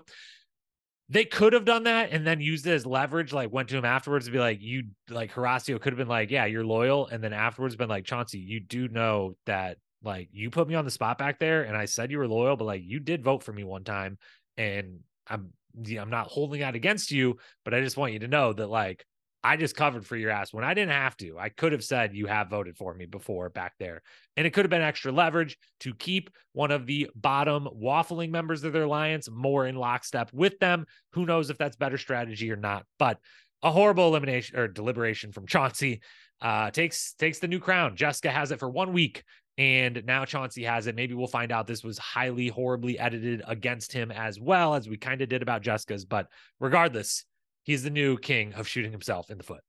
[1.10, 3.86] They could have done that and then used it as leverage, like went to him
[3.86, 7.08] afterwards to be like, you like Horacio could have been like, Yeah, you're loyal.
[7.08, 10.86] And then afterwards been like, Chauncey, you do know that like you put me on
[10.86, 13.44] the spot back there and I said you were loyal, but like you did vote
[13.44, 14.18] for me one time
[14.58, 15.52] and I'm
[16.00, 19.06] I'm not holding that against you, but I just want you to know that like
[19.44, 21.38] I just covered for your ass when I didn't have to.
[21.38, 24.02] I could have said you have voted for me before back there.
[24.38, 28.64] And it could have been extra leverage to keep one of the bottom waffling members
[28.64, 30.86] of their alliance more in lockstep with them.
[31.12, 32.86] Who knows if that's better strategy or not?
[32.98, 33.18] But
[33.64, 36.02] a horrible elimination or deliberation from Chauncey
[36.42, 37.96] uh, takes takes the new crown.
[37.96, 39.24] Jessica has it for one week.
[39.58, 40.96] And now Chauncey has it.
[40.96, 44.98] Maybe we'll find out this was highly, horribly edited against him as well, as we
[44.98, 46.06] kind of did about Jessica's.
[46.06, 46.28] But
[46.60, 47.26] regardless,
[47.64, 49.62] He's the new king of shooting himself in the foot.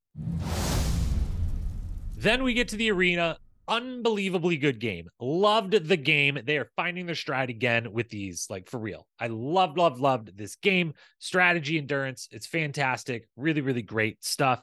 [2.17, 3.37] Then we get to the arena.
[3.67, 5.07] Unbelievably good game.
[5.19, 6.37] Loved the game.
[6.45, 9.07] They are finding their stride again with these, like for real.
[9.19, 10.93] I loved, loved, loved this game.
[11.19, 12.27] Strategy, endurance.
[12.31, 13.27] It's fantastic.
[13.37, 14.61] Really, really great stuff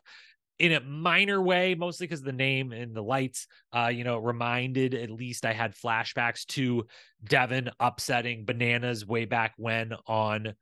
[0.62, 4.94] in a minor way, mostly because the name and the lights, uh, you know, reminded
[4.94, 6.86] at least I had flashbacks to
[7.24, 10.54] Devin upsetting bananas way back when on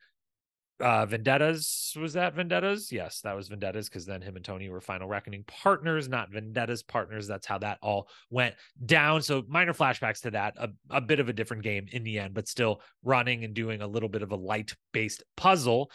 [0.80, 1.94] uh vendettas.
[2.00, 2.90] Was that vendettas?
[2.90, 6.82] Yes that was vendettas because then him and tony were final reckoning partners not vendettas
[6.82, 7.26] partners.
[7.26, 8.54] That's how that all went
[8.86, 9.20] down.
[9.20, 12.32] So minor flashbacks to that a, a bit of a different game in the end
[12.32, 15.90] but still running and doing a little bit of a light based puzzle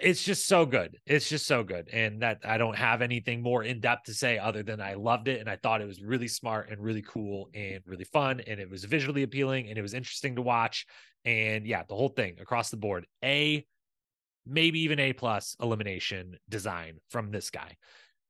[0.00, 3.62] it's just so good it's just so good and that i don't have anything more
[3.62, 6.28] in depth to say other than i loved it and i thought it was really
[6.28, 9.92] smart and really cool and really fun and it was visually appealing and it was
[9.92, 10.86] interesting to watch
[11.26, 13.66] and yeah, the whole thing across the board, A,
[14.46, 17.76] maybe even A plus elimination design from this guy.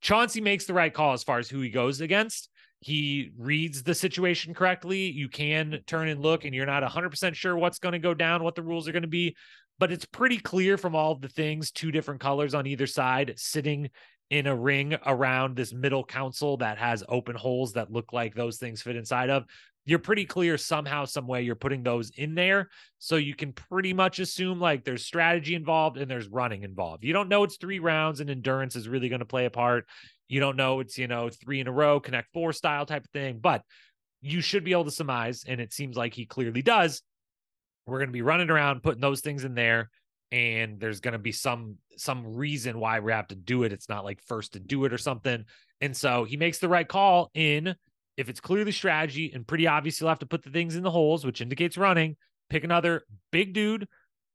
[0.00, 2.48] Chauncey makes the right call as far as who he goes against.
[2.80, 5.10] He reads the situation correctly.
[5.10, 8.42] You can turn and look, and you're not 100% sure what's going to go down,
[8.42, 9.36] what the rules are going to be,
[9.78, 13.90] but it's pretty clear from all the things, two different colors on either side, sitting
[14.30, 18.58] in a ring around this middle council that has open holes that look like those
[18.58, 19.44] things fit inside of
[19.86, 22.68] you're pretty clear somehow, some way you're putting those in there.
[22.98, 27.04] So you can pretty much assume like there's strategy involved and there's running involved.
[27.04, 29.86] You don't know it's three rounds and endurance is really going to play a part.
[30.28, 33.10] You don't know it's, you know, three in a row, connect four style type of
[33.10, 33.62] thing, but
[34.20, 35.44] you should be able to surmise.
[35.46, 37.00] And it seems like he clearly does.
[37.86, 39.90] We're going to be running around, putting those things in there.
[40.32, 43.72] And there's going to be some some reason why we have to do it.
[43.72, 45.44] It's not like first to do it or something.
[45.80, 47.76] And so he makes the right call in
[48.16, 50.90] if it's clearly strategy and pretty obvious you'll have to put the things in the
[50.90, 52.16] holes, which indicates running,
[52.50, 53.86] pick another big dude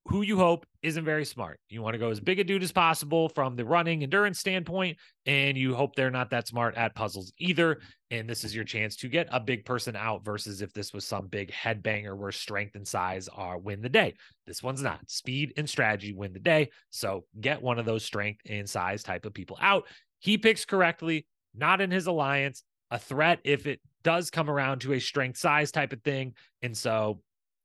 [0.05, 1.59] who you hope isn't very smart.
[1.69, 4.97] You want to go as big a dude as possible from the running endurance standpoint,
[5.25, 7.79] and you hope they're not that smart at puzzles either.
[8.09, 11.05] And this is your chance to get a big person out versus if this was
[11.05, 14.15] some big headbanger where strength and size are win the day.
[14.47, 15.07] This one's not.
[15.07, 16.69] Speed and strategy win the day.
[16.89, 19.85] So get one of those strength and size type of people out.
[20.19, 24.93] He picks correctly, not in his alliance, a threat if it does come around to
[24.93, 26.33] a strength size type of thing.
[26.63, 27.21] And so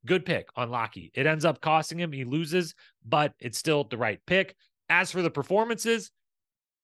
[0.07, 1.11] good pick on Locky.
[1.15, 2.13] It ends up costing him.
[2.13, 4.57] He loses, but it's still the right pick.
[4.89, 6.11] As for the performances,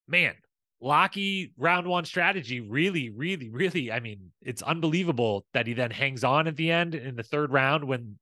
[0.08, 0.34] man,
[0.80, 3.92] Locky round one strategy really, really, really.
[3.92, 7.52] I mean, it's unbelievable that he then hangs on at the end in the third
[7.52, 8.18] round when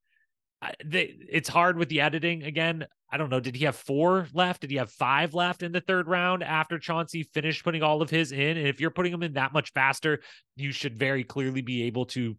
[0.61, 2.86] uh, they, it's hard with the editing again.
[3.11, 3.40] I don't know.
[3.40, 4.61] Did he have four left?
[4.61, 8.11] Did he have five left in the third round after Chauncey finished putting all of
[8.11, 8.59] his in?
[8.59, 10.20] And if you're putting them in that much faster,
[10.55, 12.36] you should very clearly be able to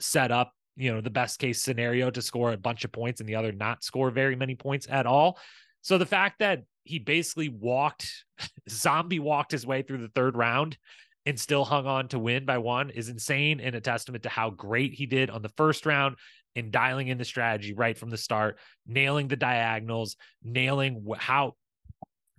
[0.00, 3.28] set up you know, the best case scenario to score a bunch of points and
[3.28, 5.38] the other not score very many points at all.
[5.82, 8.10] So the fact that he basically walked,
[8.70, 10.78] zombie walked his way through the third round
[11.26, 14.50] and still hung on to win by one is insane and a testament to how
[14.50, 16.16] great he did on the first round
[16.54, 21.54] in dialing in the strategy right from the start, nailing the diagonals, nailing how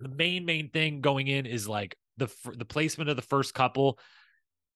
[0.00, 3.98] the main main thing going in is like the the placement of the first couple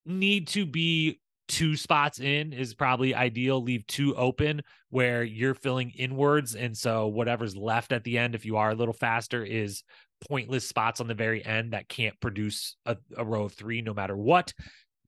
[0.07, 3.63] need to be two spots in is probably ideal.
[3.63, 6.55] Leave two open where you're filling inwards.
[6.55, 9.83] And so whatever's left at the end, if you are a little faster, is
[10.29, 13.95] pointless spots on the very end that can't produce a, a row of three no
[13.95, 14.53] matter what.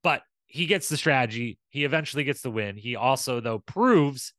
[0.03, 1.59] But he gets the strategy.
[1.68, 2.76] He eventually gets the win.
[2.76, 4.32] He also, though, proves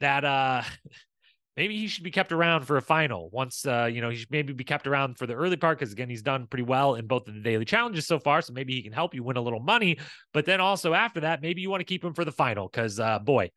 [0.00, 0.62] that uh
[1.56, 4.30] maybe he should be kept around for a final once uh you know he should
[4.30, 7.06] maybe be kept around for the early part because again he's done pretty well in
[7.06, 9.40] both of the daily challenges so far so maybe he can help you win a
[9.40, 9.98] little money.
[10.32, 12.98] But then also after that maybe you want to keep him for the final because
[12.98, 13.50] uh boy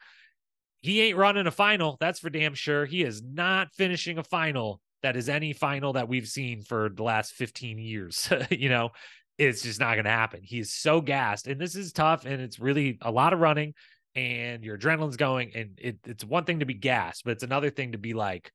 [0.80, 2.86] he ain't running a final that's for damn sure.
[2.86, 7.04] He is not finishing a final that is any final that we've seen for the
[7.04, 8.90] last 15 years you know?
[9.38, 12.60] It's just not going to happen he's so gassed and this is tough and it's
[12.60, 13.76] really a lot of running
[14.18, 17.70] and your adrenaline's going and it, it's one thing to be gassed but it's another
[17.70, 18.52] thing to be like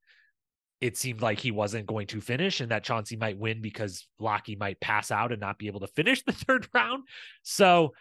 [0.82, 4.56] it seemed like he wasn't going to finish and that Chauncey might win because Locky
[4.56, 7.04] might pass out and not be able to finish the third round.
[7.44, 7.92] So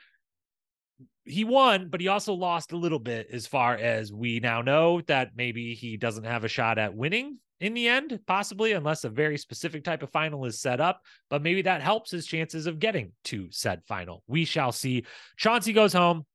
[1.24, 5.02] he won, but he also lost a little bit as far as we now know
[5.02, 9.10] that maybe he doesn't have a shot at winning in the end, possibly, unless a
[9.10, 11.02] very specific type of final is set up.
[11.30, 14.24] But maybe that helps his chances of getting to said final.
[14.26, 15.06] We shall see.
[15.38, 16.26] Chauncey goes home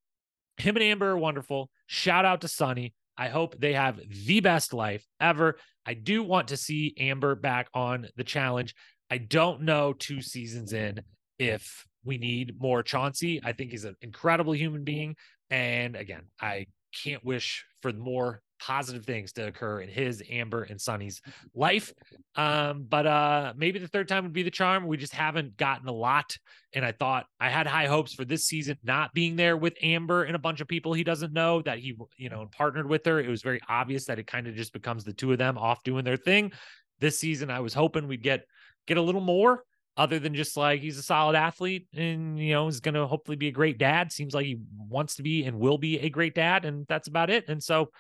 [0.59, 1.71] him and Amber are wonderful.
[1.87, 2.95] Shout out to Sonny.
[3.19, 5.57] I hope they have the best life ever.
[5.87, 8.75] I do want to see Amber back on the challenge.
[9.11, 11.01] I don't know two seasons in
[11.39, 13.41] if we need more Chauncey.
[13.45, 15.17] I think he's an incredible human being.
[15.51, 16.67] And again, I
[17.05, 21.21] can't wish for more positive things to occur in his Amber and Sonny's
[21.55, 21.93] life.
[22.35, 24.87] Um, but uh maybe the third time would be the charm.
[24.87, 26.37] We just haven't gotten a lot.
[26.73, 30.25] And I thought I had high hopes for this season not being there with Amber
[30.25, 33.21] and a bunch of people he doesn't know that he, you know, partnered with her.
[33.21, 35.83] It was very obvious that it kind of just becomes the two of them off
[35.83, 36.53] doing their thing.
[36.99, 38.45] This season, I was hoping we'd get
[38.87, 39.63] get a little more
[39.97, 43.37] other than just like he's a solid athlete and you know is going to hopefully
[43.37, 46.35] be a great dad seems like he wants to be and will be a great
[46.35, 47.91] dad and that's about it and so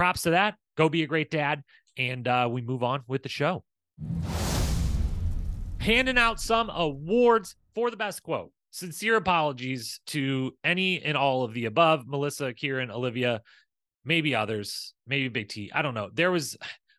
[0.00, 0.54] props to that.
[0.78, 1.62] Go be a great dad.
[1.98, 3.64] And uh, we move on with the show.
[5.78, 8.50] Handing out some awards for the best quote.
[8.70, 13.42] Sincere apologies to any and all of the above Melissa, Ciarran, Olivia,
[14.02, 15.70] maybe others, maybe Big T.
[15.74, 16.08] I don't know.
[16.14, 16.56] There was,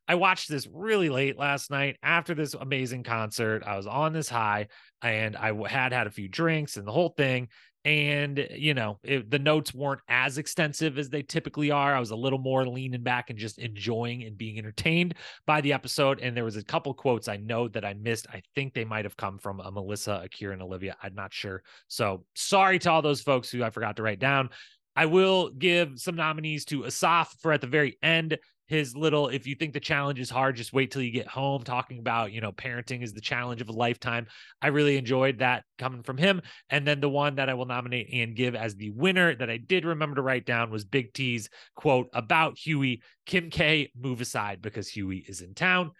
[0.08, 3.64] I watched this really late last night after this amazing concert.
[3.66, 4.68] I was on this high
[5.02, 7.47] and I had had a few drinks and the whole thing
[7.86, 11.95] and eh, you know it, the notes weren't as extensive as they typically are.
[11.95, 15.15] I was a little more leaning back and just enjoying and being entertained
[15.45, 18.27] by the episode and there was a couple quotes i know that i missed.
[18.29, 20.95] I think they might have come from a melissa akira and olivia.
[21.01, 21.63] I'm not sure.
[21.88, 24.49] So sorry to all those folks who i forgot to write down.
[24.95, 28.38] I will give some nominees to Asaf for at the very end
[28.72, 31.61] his little if you think the challenge is hard just wait till you get home
[31.61, 34.26] talking about you know parenting is the challenge of a lifetime.
[34.61, 36.41] I really enjoyed that coming from him.
[36.69, 39.57] And then the one that i will nominate and give as the winner that i
[39.57, 44.61] did remember to write down was big t's quote about hughie kim k move aside
[44.61, 45.91] because hughie is in town.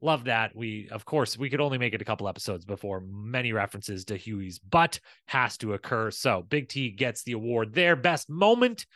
[0.00, 0.54] Love that.
[0.54, 4.16] We of course we could only make it a couple episodes before many references to
[4.16, 6.12] hughie's butt has to occur.
[6.12, 7.96] So big t gets the award there.
[7.96, 8.86] Best moment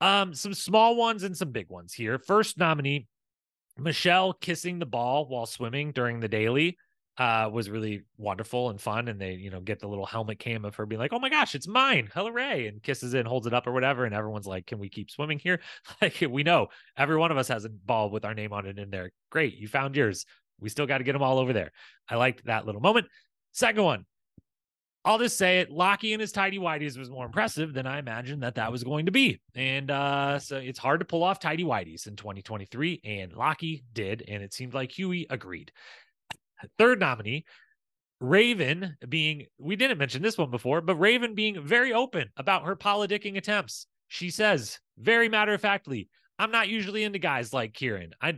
[0.00, 2.18] um, some small ones and some big ones here.
[2.18, 3.06] First nominee,
[3.78, 6.78] Michele kissing the ball while swimming during the daily.
[7.18, 9.08] uh, was really wonderful and fun.
[9.08, 11.30] And they, you know, get the little helmet cam of her being like, "Oh my
[11.30, 14.04] gosh, it's mine, hooray!" and kisses it, and holds it up or whatever.
[14.04, 15.60] And everyone's like, "Can we keep swimming here?"
[16.02, 18.78] like we know every one of us has a ball with our name on it
[18.78, 19.12] in there.
[19.30, 20.26] Great, you found yours.
[20.60, 21.72] We still got to get them all over there.
[22.08, 23.06] I liked that little moment.
[23.52, 24.04] Second one,
[25.06, 25.70] I'll just say it.
[25.70, 29.06] Locky and his tidy whities was more impressive than I imagined that that was going
[29.06, 29.40] to be.
[29.54, 33.00] And uh, so it's hard to pull off tidy whities in 2023.
[33.04, 34.24] And Locky did.
[34.26, 35.70] And it seemed like Hughie agreed.
[36.76, 37.44] Third nominee,
[38.20, 42.74] Ravyn being, we didn't mention this one before, but Ravyn being very open about her
[42.74, 43.86] politicking attempts.
[44.08, 46.08] She says, very matter of factly,
[46.38, 48.12] I'm not usually into guys like Ciarran.
[48.20, 48.36] I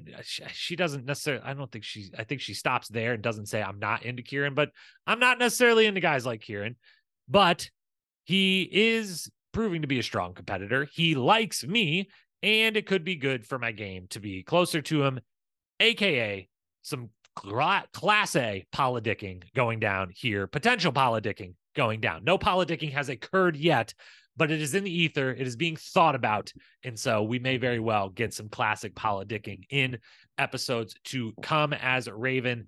[0.53, 1.43] she doesn't necessarily.
[1.45, 2.11] I don't think she.
[2.17, 4.71] I think she stops there and doesn't say I'm not into Ciarran, but
[5.07, 6.77] I'm not necessarily into guys like Ciarran.
[7.29, 7.69] But
[8.25, 10.87] he is proving to be a strong competitor.
[10.93, 12.09] He likes me,
[12.43, 15.21] and it could be good for my game to be closer to him,
[15.81, 16.49] aka
[16.83, 17.11] some
[17.93, 22.25] class A politicking going down here, potential politicking going down.
[22.25, 23.95] No politicking has occurred yet,
[24.39, 25.30] but it is in the ether.
[25.30, 26.53] It is being thought about.
[26.84, 29.99] And so we may very well get some classic politicking in
[30.39, 32.66] episodes to come as Ravyn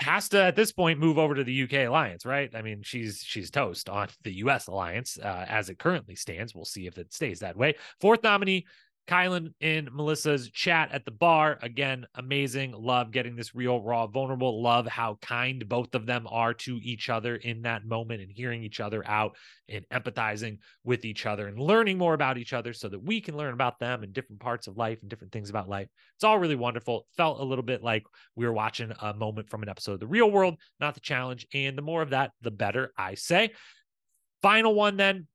[0.00, 2.50] has to at this point move over to the UK alliance, right?
[2.54, 6.54] I mean, she's she's toast on the US alliance uh, as it currently stands.
[6.54, 7.74] We'll see if it stays that way.
[8.00, 8.66] Fourth nominee,
[9.08, 11.58] Kyland and Melissa's chat at the bar.
[11.62, 12.72] Again, amazing.
[12.72, 14.62] Love getting this real, raw, vulnerable.
[14.62, 18.62] Love how kind both of them are to each other in that moment and hearing
[18.62, 19.36] each other out
[19.68, 23.36] and empathizing with each other and learning more about each other so that we can
[23.36, 25.88] learn about them and different parts of life and different things about life.
[26.16, 27.06] It's all really wonderful.
[27.16, 28.04] Felt a little bit like
[28.36, 31.46] we were watching a moment from an episode of The Real World, not the challenge.
[31.54, 33.52] And the more of that, the better, I say.
[34.42, 35.26] Final one then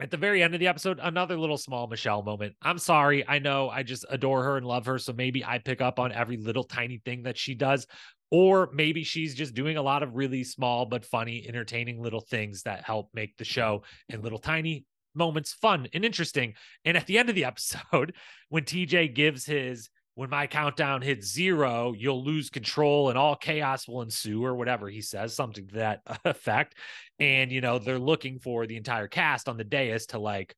[0.00, 2.54] at the very end of the episode, another little small Michele moment.
[2.62, 3.26] I'm sorry.
[3.26, 4.98] I know I just adore her and love her.
[4.98, 7.86] So maybe I pick up on every little tiny thing that she does.
[8.30, 12.62] Or maybe she's just doing a lot of really small but funny, entertaining little things
[12.62, 14.84] that help make the show and little tiny
[15.14, 16.54] moments fun and interesting.
[16.84, 18.14] And at the end of the episode,
[18.50, 19.88] when TJ gives his
[20.18, 24.88] when my countdown hits zero, you'll lose control and all chaos will ensue, or whatever
[24.88, 26.74] he says, something to that effect.
[27.20, 30.56] And, you know, they're looking for the entire cast on the dais to like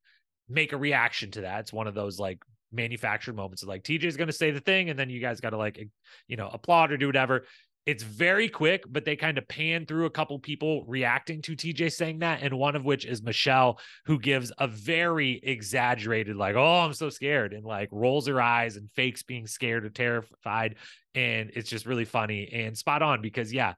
[0.48, 1.60] make a reaction to that.
[1.60, 2.38] It's one of those like
[2.72, 5.50] manufactured moments of like TJ's going to say the thing, and then you guys got
[5.50, 5.78] to like,
[6.26, 7.44] you know, applaud or do whatever.
[7.86, 11.90] It's very quick, but they kind of pan through a couple people reacting to TJ
[11.92, 16.80] saying that, and one of which is Michele, who gives a very exaggerated, like, "Oh,
[16.80, 20.76] I'm so scared," and like rolls her eyes and fakes being scared or terrified,
[21.14, 23.74] and it's just really funny and spot on because yeah,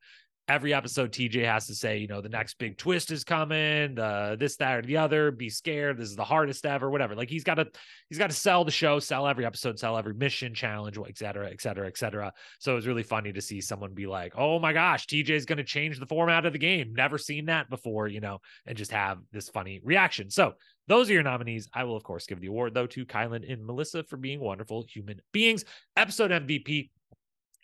[0.52, 4.36] every episode TJ has to say, you know, the next big twist is coming, the
[4.38, 5.96] this, that, or the other, be scared.
[5.96, 7.14] This is the hardest ever, whatever.
[7.14, 7.66] Like he's got to
[8.10, 11.48] he's got to sell the show, sell every episode, sell every mission, challenge, et cetera,
[11.48, 12.32] et cetera, et cetera.
[12.58, 15.46] So it was really funny to see someone be like, oh my gosh, TJ is
[15.46, 16.92] going to change the format of the game.
[16.92, 20.28] Never seen that before, you know, and just have this funny reaction.
[20.28, 20.52] So
[20.86, 21.66] those are your nominees.
[21.72, 24.84] I will, of course, give the award though to Kyland and Melissa for being wonderful
[24.86, 25.64] human beings.
[25.96, 26.90] Episode MVP,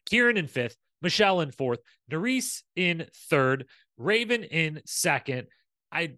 [0.08, 1.80] Ciarran in fifth, Michele in fourth,
[2.10, 3.66] Nurys in third,
[4.00, 5.48] Ravyn in second.
[5.92, 6.14] I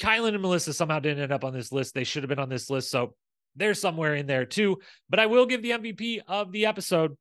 [0.00, 1.94] Kyland and Melissa somehow didn't end up on this list.
[1.94, 2.90] They should have been on this list.
[2.90, 3.14] So
[3.54, 4.78] they're somewhere in there too.
[5.08, 7.16] But I will give the MVP of the episode.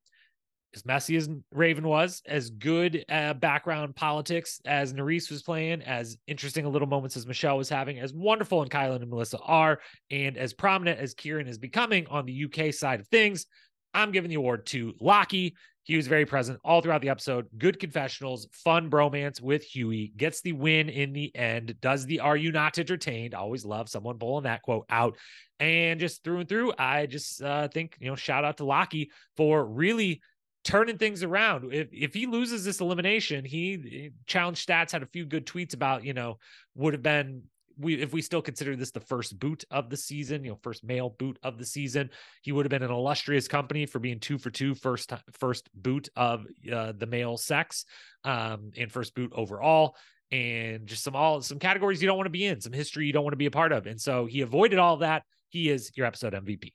[0.73, 6.15] As messy as Ravyn was, as good uh, background politics as Nurys was playing, as
[6.27, 9.82] interesting a little moments as Michele was having, as wonderful and Kyland and Melissa are,
[10.11, 13.47] and as prominent as Ciarran is becoming on the UK side of things,
[13.93, 15.55] I'm giving the award to Locky.
[15.84, 17.47] He was very present all throughout the episode.
[17.57, 22.38] Good confessionals, fun bromance with Hughie, gets the win in the end, does the Are
[22.38, 23.34] You Not Entertained?
[23.34, 25.17] Always love someone pulling that quote out.
[25.59, 29.11] And just through and through, I just uh, think, you know, shout out to Locky
[29.38, 30.21] for really
[30.63, 31.73] turning things around.
[31.73, 35.73] If if he loses this elimination, he, he challenge stats had a few good tweets
[35.73, 36.38] about, you know,
[36.75, 37.43] would have been
[37.82, 40.84] we if we still consider this the first boot of the season, you know, first
[40.84, 42.09] male boot of the season,
[42.41, 46.09] he would have been an illustrious company for being two for two first first boot
[46.15, 47.86] of uh, the male sex,
[48.23, 49.95] um, and first boot overall,
[50.32, 53.13] and just some all some categories you don't want to be in, some history you
[53.13, 55.23] don't want to be a part of, and so he avoided all that.
[55.49, 56.73] He is your episode MVP.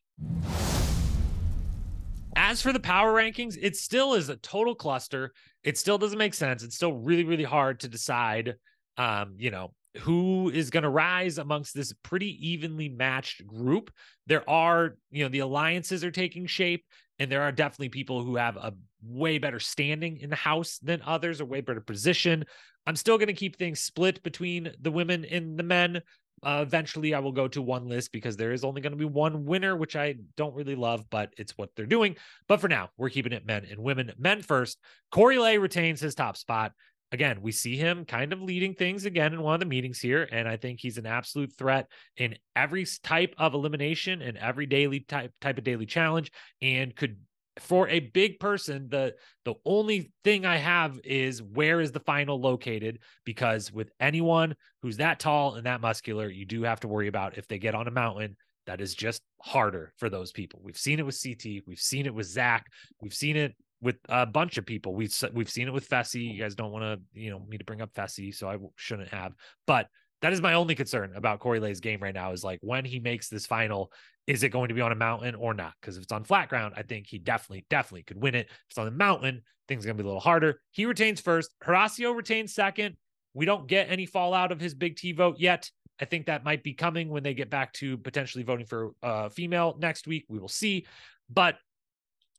[2.39, 5.33] As for the power rankings, it still is a total cluster.
[5.65, 6.63] It still doesn't make sense.
[6.63, 8.57] It's still really, really hard to decide
[8.99, 13.91] um, you know, who is going to rise amongst this pretty evenly matched group.
[14.27, 16.85] There are, you know, the alliances are taking shape,
[17.19, 21.03] and there are definitely people who have a way better standing in the house than
[21.05, 22.45] others, a way better position.
[22.87, 26.03] I'm still going to keep things split between the women and the men,
[26.43, 29.07] Uh, eventually, I will go to one list because there is only going to be
[29.07, 32.17] one winner, which I don't really love, but it's what they're doing.
[32.47, 34.13] But for now, we're keeping it men and women.
[34.19, 34.79] Men first.
[35.11, 36.73] Cory Lay retains his top spot.
[37.13, 40.29] Again, we see him kind of leading things again in one of the meetings here.
[40.31, 41.87] And I think he's an absolute threat
[42.17, 47.17] in every type of elimination and every daily type type of daily challenge and could
[47.61, 52.41] for a big person, the the only thing I have is where is the final
[52.41, 52.99] located?
[53.25, 57.39] Because with anyone who's that tall and that muscular, you do have to worry about
[57.39, 58.37] if they get on a mountain.
[58.67, 60.61] That is just harder for those people.
[60.63, 61.63] We've seen it with CT.
[61.67, 62.67] We've seen it with Zach.
[63.01, 64.95] We've seen it with a bunch of people.
[64.95, 66.33] We've we've seen it with Fessy.
[66.33, 69.09] You guys don't want to, you know, me to bring up Fessy, so I shouldn't
[69.09, 69.33] have.
[69.67, 69.89] But
[70.23, 73.01] that is my only concern about Cory Lay's game right now is like when he
[73.01, 73.93] makes this final,
[74.27, 75.75] is it going to be on a mountain or not?
[75.81, 78.47] Because if it's on flat ground, I think he definitely, definitely could win it.
[78.47, 80.61] If it's on the mountain, things are going to be a little harder.
[80.71, 81.51] He retains first.
[81.63, 82.97] Horacio retains second.
[83.35, 85.71] We don't get any fallout of his big T vote yet.
[86.01, 89.07] I think that might be coming when they get back to potentially voting for a
[89.07, 90.25] uh, female next week.
[90.29, 90.87] We will see.
[91.29, 91.57] But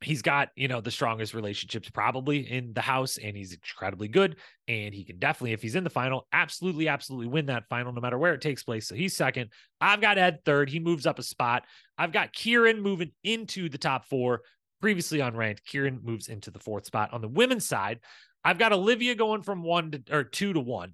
[0.01, 4.35] he's got you know the strongest relationships probably in the house and he's incredibly good
[4.67, 8.01] and he can definitely if he's in the final absolutely absolutely win that final no
[8.01, 8.87] matter where it takes place.
[8.87, 9.49] So he's second.
[9.81, 10.69] I've got ed third.
[10.69, 11.63] He moves up a spot.
[11.97, 14.41] I've got ciarran moving into the top four
[14.81, 17.11] previously unranked ciarran moves into the fourth spot.
[17.13, 17.99] On the women's side
[18.43, 20.93] i've got olivia going from one to or two to one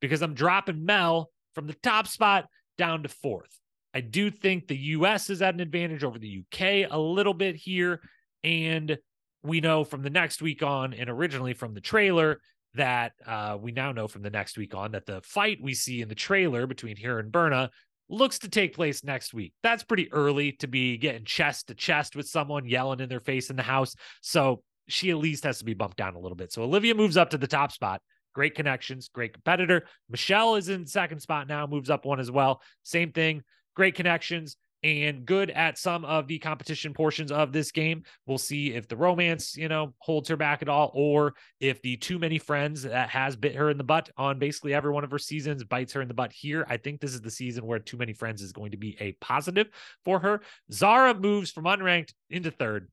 [0.00, 2.46] because i'm dropping mel from the top spot
[2.76, 3.58] down to fourth.
[3.94, 7.54] I do think the US is at an advantage over the UK a little bit
[7.54, 8.00] here.
[8.44, 8.98] And
[9.42, 12.40] we know from the next week on, and originally from the trailer,
[12.74, 16.02] that uh, we now know from the next week on that the fight we see
[16.02, 17.70] in the trailer between here and Berna
[18.08, 19.52] looks to take place next week.
[19.62, 23.48] That's pretty early to be getting chest to chest with someone yelling in their face
[23.48, 23.94] in the house.
[24.20, 26.52] So she at least has to be bumped down a little bit.
[26.52, 28.02] So Olivia moves up to the top spot.
[28.34, 29.84] Great connections, great competitor.
[30.10, 32.60] Michele is in second spot now, moves up one as well.
[32.82, 33.42] Same thing,
[33.76, 38.02] great connections and good at some of the competition portions of this game.
[38.26, 41.96] We'll see if the romance, you know, holds her back at all, or if the
[41.96, 45.10] too many friends that has bit her in the butt on basically every one of
[45.10, 46.66] her seasons bites her in the butt here.
[46.68, 49.12] I think this is the season where too many friends is going to be a
[49.12, 49.68] positive
[50.04, 50.42] for her.
[50.70, 52.88] Zara moves from unranked into third.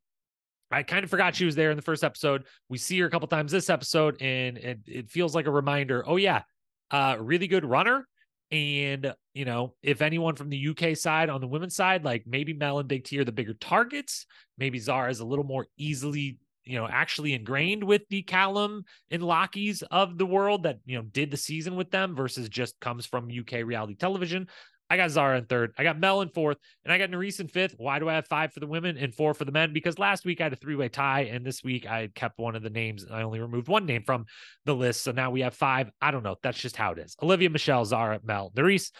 [0.71, 2.45] I kind of forgot she was there in the first episode.
[2.69, 6.01] We see her a couple times this episode, and it, it feels like a reminder.
[6.07, 6.43] Oh yeah,
[6.91, 8.07] uh, really good runner,
[8.51, 12.53] and, you know, if anyone from the UK side on the women's side, like maybe
[12.53, 14.25] Mel and Big T are the bigger targets,
[14.57, 19.21] maybe Zara is a little more easily, you know, actually ingrained with the Callum and
[19.21, 23.05] Lockys of the world that, you know, did the season with them versus just comes
[23.05, 24.47] from UK reality television.
[24.91, 25.73] I got Zara in third.
[25.77, 27.75] I got Mel in fourth, and I got Nurys in fifth.
[27.77, 29.71] Why do I have five for the women and four for the men?
[29.71, 32.57] Because last week I had a three way tie, and this week I kept one
[32.57, 33.05] of the names.
[33.09, 34.25] I only removed one name from
[34.65, 35.03] the list.
[35.03, 35.89] So now we have five.
[36.01, 36.35] I don't know.
[36.43, 37.15] That's just how it is.
[37.23, 38.91] Olivia, Michele, Zara, Mel, Nurys,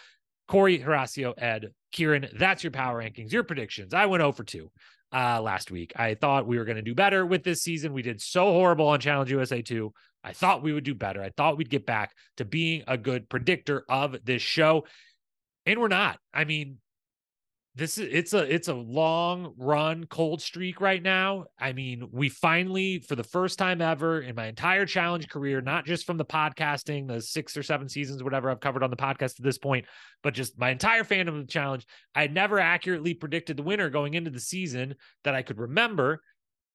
[0.48, 2.26] Cory, Horacio, Ed, Ciarran.
[2.38, 3.92] That's your power rankings, your predictions.
[3.92, 4.70] I went 0 for 2
[5.12, 5.92] uh, last week.
[5.96, 7.92] I thought we were going to do better with this season.
[7.92, 9.92] We did so horrible on Challenge USA 2.
[10.24, 11.22] I thought we would do better.
[11.22, 14.84] I thought we'd get back to being a good predictor of this show
[15.66, 16.18] and we're not.
[16.32, 16.78] I mean,
[17.74, 21.46] this is it's a it's a long run cold streak right now.
[21.58, 25.86] I mean, we finally for the first time ever in my entire challenge career, not
[25.86, 29.38] just from the podcasting, the six or seven seasons whatever I've covered on the podcast
[29.38, 29.86] at this point,
[30.22, 33.88] but just my entire fandom of the challenge, I had never accurately predicted the winner
[33.88, 34.94] going into the season
[35.24, 36.20] that I could remember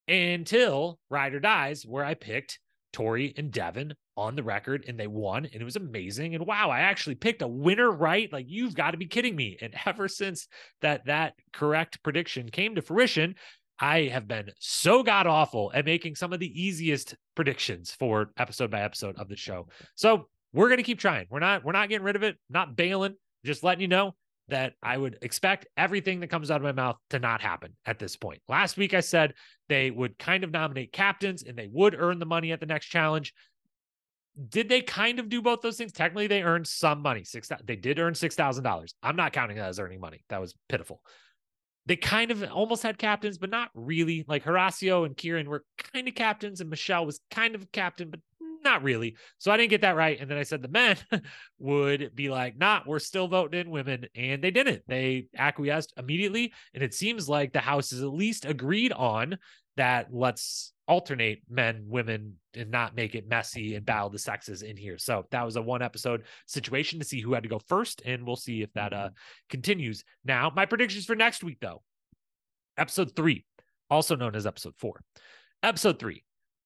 [0.08, 2.60] until Ride or Dies where I picked
[2.92, 6.70] Tori and Devin on the record and they won and it was amazing and wow
[6.70, 10.08] i actually picked a winner right like you've got to be kidding me and ever
[10.08, 10.48] since
[10.82, 13.36] that that correct prediction came to fruition
[13.80, 18.70] i have been so god awful at making some of the easiest predictions for episode
[18.70, 19.68] by episode of the show.
[19.96, 21.28] So we're going to keep trying.
[21.30, 23.16] We're not we're not getting rid of it not bailing
[23.46, 24.16] just letting you know
[24.50, 28.00] that I would expect everything that comes out of my mouth to not happen at
[28.00, 28.42] this point.
[28.48, 29.34] Last week, I said
[29.68, 32.88] they would kind of nominate captains and they would earn the money at the next
[32.88, 33.34] challenge
[34.50, 35.92] did they kind of do both those things?
[35.92, 37.24] Technically, they earned some money.
[37.24, 37.50] Six.
[37.64, 38.94] They did earn six thousand dollars.
[39.02, 40.24] I'm not counting that as earning money.
[40.30, 41.02] That was pitiful.
[41.88, 44.26] They kind of almost had captains, but not really.
[44.28, 45.64] Like Horacio and Ciarran were
[45.94, 48.20] kind of captains, and Michele was kind of a captain, but
[48.64, 49.16] not really.
[49.38, 50.20] So I didn't get that right.
[50.20, 50.98] And then I said the men
[51.60, 54.84] would be like, "Not, nah, we're still voting in women," and they didn't.
[54.88, 59.38] They acquiesced immediately, and it seems like the House is at least agreed on
[59.78, 60.08] that.
[60.12, 64.98] Let's alternate men, women, and not make it messy and battle the sexes in here.
[64.98, 68.26] So that was a one episode situation to see who had to go first, and
[68.26, 69.10] we'll see if that uh
[69.50, 70.04] continues.
[70.26, 71.84] Now, my predictions for next week, though.
[72.78, 73.46] Episode three,
[73.90, 75.02] also known as episode four.
[75.64, 76.24] Episode three.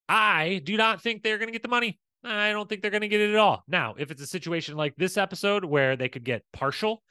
[0.08, 1.98] I do not think they're going to get the money.
[2.24, 3.64] I don't think they're going to get it at all.
[3.66, 7.02] Now, if it's a situation like this episode where they could get partial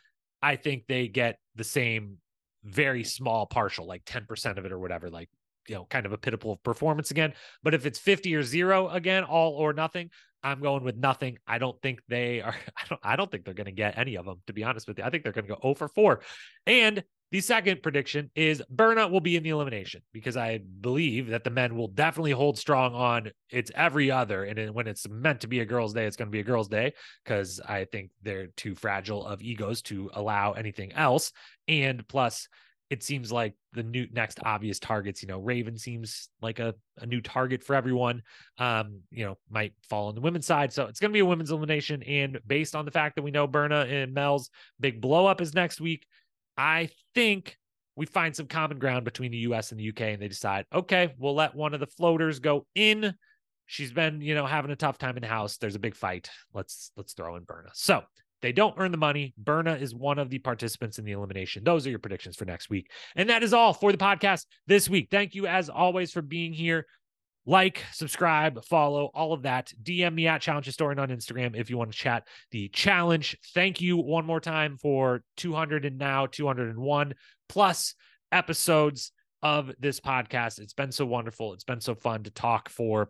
[0.41, 2.17] I think they get the same
[2.63, 5.29] very small partial, like 10% of it or whatever, like,
[5.67, 7.33] you know, kind of a pitiful performance again.
[7.63, 10.09] But if it's 50 or zero again, all or nothing,
[10.43, 11.37] I'm going with nothing.
[11.47, 12.55] I don't think they are.
[12.77, 13.01] I don't.
[13.03, 14.41] I don't think they're going to get any of them.
[14.47, 16.21] To be honest with you, I think they're going to go 0 for 4.
[16.65, 21.45] And the second prediction is Berna will be in the elimination because I believe that
[21.45, 24.43] the men will definitely hold strong on it's every other.
[24.43, 26.67] And when it's meant to be a girl's day, it's going to be a girl's
[26.67, 26.93] day
[27.23, 31.31] because I think they're too fragile of egos to allow anything else.
[31.69, 32.49] And plus,
[32.91, 37.05] it seems like the new next obvious targets, you know, Ravyn seems like a, a
[37.05, 38.21] new target for everyone.
[38.57, 40.73] Um, you know, might fall on the women's side.
[40.73, 42.03] So it's gonna be a women's elimination.
[42.03, 45.55] And based on the fact that we know Berna and Mel's big blow up is
[45.55, 46.05] next week,
[46.57, 47.57] I think
[47.95, 51.15] we find some common ground between the US and the UK and they decide, okay,
[51.17, 53.13] we'll let one of the floaters go in.
[53.67, 55.55] She's been, you know, having a tough time in the house.
[55.55, 56.29] There's a big fight.
[56.53, 57.69] Let's let's throw in Berna.
[57.73, 58.01] So
[58.41, 59.33] they don't earn the money.
[59.37, 61.63] Berna is one of the participants in the elimination.
[61.63, 62.91] Those are your predictions for next week.
[63.15, 65.09] And that is all for the podcast this week.
[65.11, 66.85] Thank you, as always, for being here.
[67.45, 69.73] Like, subscribe, follow, all of that.
[69.81, 73.35] DM me at Challenge Historian on Instagram if you want to chat the challenge.
[73.55, 77.15] Thank you one more time for 200 and now 201
[77.49, 77.95] plus
[78.31, 79.11] episodes
[79.41, 80.59] of this podcast.
[80.59, 81.53] It's been so wonderful.
[81.53, 83.09] It's been so fun to talk for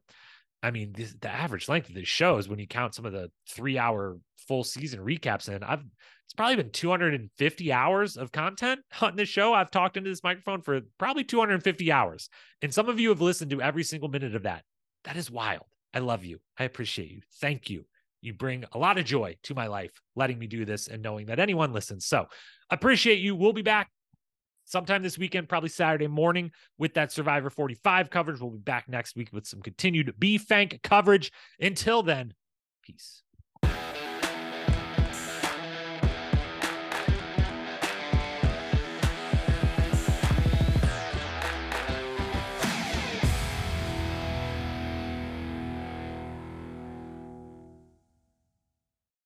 [0.63, 3.13] I mean, the, the average length of this show is when you count some of
[3.13, 5.83] the three hour full season recaps in, I've
[6.31, 9.53] it's probably been 250 hours of content on this show.
[9.53, 12.29] I've talked into this microphone for probably 250 hours.
[12.61, 14.63] And some of you have listened to every single minute of that.
[15.03, 15.65] That is wild.
[15.93, 16.39] I love you.
[16.57, 17.19] I appreciate you.
[17.41, 17.85] Thank you.
[18.21, 21.25] You bring a lot of joy to my life, letting me do this and knowing
[21.25, 22.05] that anyone listens.
[22.05, 22.27] So
[22.69, 23.35] appreciate you.
[23.35, 23.89] We'll be back
[24.71, 28.39] sometime this weekend, probably Saturday morning, with that Survivor 45 coverage.
[28.39, 31.31] We'll be back next week with some continued B Fank coverage.
[31.59, 32.33] Until then,
[32.81, 33.23] peace.